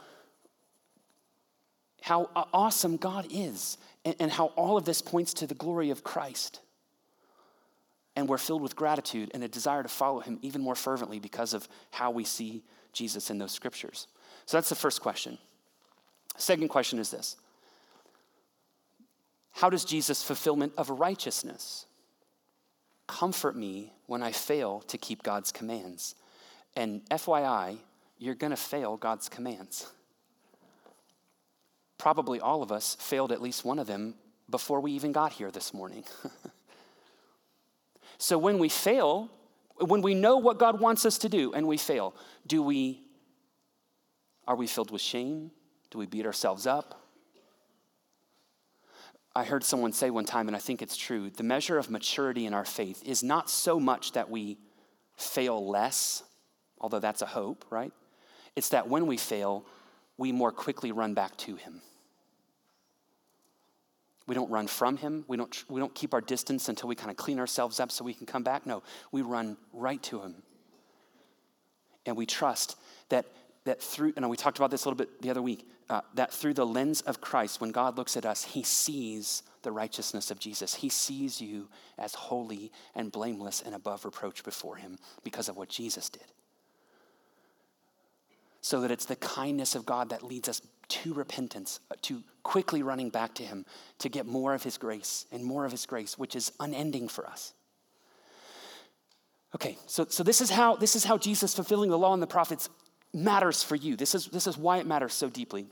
[2.00, 6.02] how awesome God is and, and how all of this points to the glory of
[6.02, 6.60] Christ.
[8.14, 11.54] And we're filled with gratitude and a desire to follow him even more fervently because
[11.54, 14.06] of how we see Jesus in those scriptures.
[14.46, 15.38] So that's the first question.
[16.36, 17.36] Second question is this
[19.52, 21.86] How does Jesus' fulfillment of righteousness
[23.06, 26.14] comfort me when I fail to keep God's commands?
[26.74, 27.78] And FYI,
[28.18, 29.90] you're going to fail God's commands.
[31.98, 34.14] Probably all of us failed at least one of them
[34.50, 36.04] before we even got here this morning.
[38.22, 39.32] so when we fail,
[39.78, 42.14] when we know what God wants us to do and we fail,
[42.46, 43.02] do we
[44.46, 45.50] are we filled with shame?
[45.90, 47.02] Do we beat ourselves up?
[49.34, 52.46] I heard someone say one time, and I think it's true the measure of maturity
[52.46, 54.56] in our faith is not so much that we
[55.16, 56.22] fail less,
[56.80, 57.92] although that's a hope, right?
[58.54, 59.66] It's that when we fail,
[60.16, 61.82] we more quickly run back to Him.
[64.26, 65.24] We don't run from Him.
[65.28, 68.04] We don't, we don't keep our distance until we kind of clean ourselves up so
[68.04, 68.66] we can come back.
[68.66, 70.36] No, we run right to Him.
[72.06, 72.76] And we trust
[73.08, 73.26] that,
[73.64, 76.32] that through, and we talked about this a little bit the other week, uh, that
[76.32, 80.38] through the lens of Christ, when God looks at us, He sees the righteousness of
[80.38, 80.74] Jesus.
[80.74, 81.68] He sees you
[81.98, 86.24] as holy and blameless and above reproach before Him because of what Jesus did.
[88.60, 92.82] So that it's the kindness of God that leads us to repentance, uh, to quickly
[92.82, 93.64] running back to Him
[93.98, 97.26] to get more of His grace and more of His grace, which is unending for
[97.26, 97.54] us.
[99.54, 102.26] Okay, so, so this, is how, this is how Jesus fulfilling the law and the
[102.26, 102.68] prophets
[103.12, 103.96] matters for you.
[103.96, 105.66] This is, this is why it matters so deeply.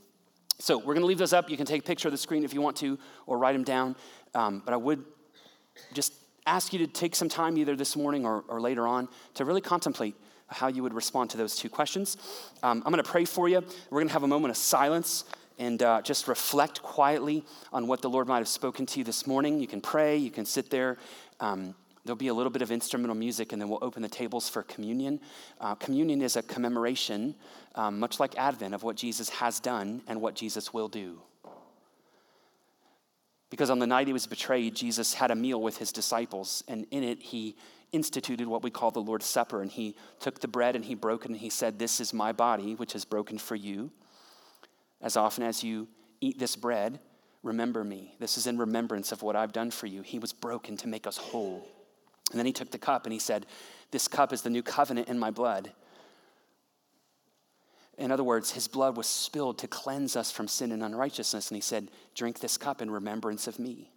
[0.58, 1.48] So we're going to leave those up.
[1.48, 3.64] You can take a picture of the screen if you want to, or write them
[3.64, 3.96] down.
[4.34, 5.02] Um, but I would
[5.94, 6.12] just
[6.46, 9.62] ask you to take some time, either this morning or, or later on, to really
[9.62, 10.14] contemplate
[10.50, 12.16] how you would respond to those two questions.
[12.62, 13.62] Um, I'm going to pray for you.
[13.90, 15.24] We're going to have a moment of silence
[15.58, 19.26] and uh, just reflect quietly on what the Lord might have spoken to you this
[19.26, 19.60] morning.
[19.60, 20.96] You can pray, you can sit there.
[21.38, 21.74] Um,
[22.04, 24.62] There'll be a little bit of instrumental music, and then we'll open the tables for
[24.62, 25.20] communion.
[25.60, 27.34] Uh, communion is a commemoration,
[27.74, 31.20] um, much like Advent, of what Jesus has done and what Jesus will do.
[33.50, 36.86] Because on the night he was betrayed, Jesus had a meal with his disciples, and
[36.90, 37.56] in it, he
[37.92, 39.62] instituted what we call the Lord's Supper.
[39.62, 42.32] And he took the bread and he broke it, and he said, This is my
[42.32, 43.90] body, which is broken for you.
[45.00, 45.88] As often as you
[46.20, 47.00] eat this bread,
[47.42, 48.14] remember me.
[48.18, 50.02] This is in remembrance of what I've done for you.
[50.02, 51.66] He was broken to make us whole.
[52.30, 53.46] And then he took the cup and he said,
[53.90, 55.72] This cup is the new covenant in my blood.
[57.98, 61.50] In other words, his blood was spilled to cleanse us from sin and unrighteousness.
[61.50, 63.90] And he said, Drink this cup in remembrance of me.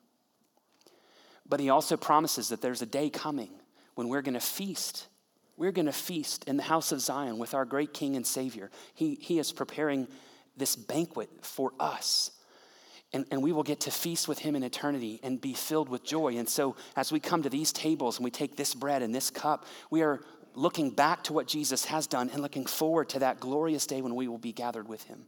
[1.48, 3.52] But he also promises that there's a day coming
[3.96, 5.08] when we're going to feast.
[5.56, 8.72] We're going to feast in the house of Zion with our great King and Savior.
[8.96, 10.08] He, he is preparing
[10.58, 12.32] this banquet for us
[13.14, 16.04] and, and we will get to feast with him in eternity and be filled with
[16.04, 16.38] joy.
[16.38, 19.30] And so, as we come to these tables and we take this bread and this
[19.30, 20.22] cup, we are
[20.56, 24.16] looking back to what Jesus has done and looking forward to that glorious day when
[24.16, 25.26] we will be gathered with him.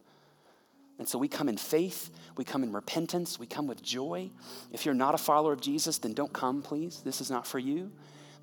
[0.98, 4.30] And so we come in faith, we come in repentance, we come with joy.
[4.72, 7.02] If you're not a follower of Jesus, then don't come, please.
[7.04, 7.92] This is not for you.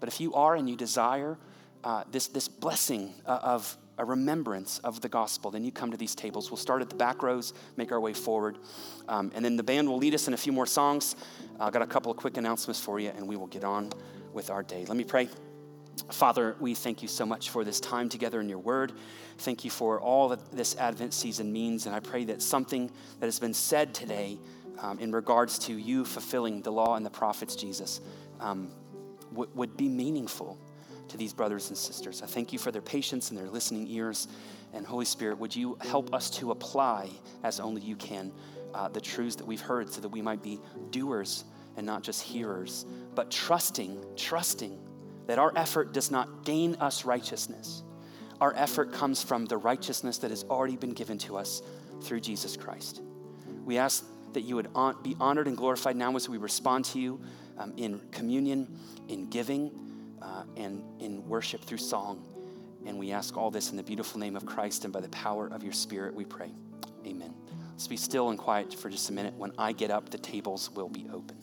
[0.02, 1.38] But if you are and you desire
[1.84, 5.96] uh, this, this blessing uh, of a remembrance of the gospel, then you come to
[5.96, 6.50] these tables.
[6.50, 8.58] We'll start at the back rows, make our way forward,
[9.06, 11.14] um, and then the band will lead us in a few more songs.
[11.60, 13.92] I've got a couple of quick announcements for you, and we will get on
[14.32, 14.84] with our day.
[14.86, 15.28] Let me pray.
[16.10, 18.90] Father, we thank you so much for this time together in your word.
[19.38, 22.90] Thank you for all that this Advent season means, and I pray that something
[23.20, 24.40] that has been said today
[24.80, 28.00] um, in regards to you fulfilling the law and the prophets, Jesus,
[28.40, 28.72] um,
[29.32, 30.58] w- would be meaningful
[31.08, 32.22] to these brothers and sisters.
[32.22, 34.28] I thank you for their patience and their listening ears.
[34.72, 37.10] And Holy Spirit, would you help us to apply,
[37.42, 38.32] as only you can,
[38.74, 40.60] uh, the truths that we've heard so that we might be
[40.90, 41.44] doers
[41.76, 44.78] and not just hearers, but trusting, trusting
[45.26, 47.82] that our effort does not gain us righteousness.
[48.40, 51.62] Our effort comes from the righteousness that has already been given to us
[52.02, 53.00] through Jesus Christ.
[53.64, 54.68] We ask that you would
[55.02, 57.20] be honored and glorified now as we respond to you
[57.58, 58.78] um, in communion,
[59.12, 59.70] in giving
[60.20, 62.24] uh, and in worship through song.
[62.86, 65.46] And we ask all this in the beautiful name of Christ and by the power
[65.48, 66.50] of your Spirit, we pray.
[67.06, 67.32] Amen.
[67.72, 69.34] Let's be still and quiet for just a minute.
[69.36, 71.36] When I get up, the tables will be open.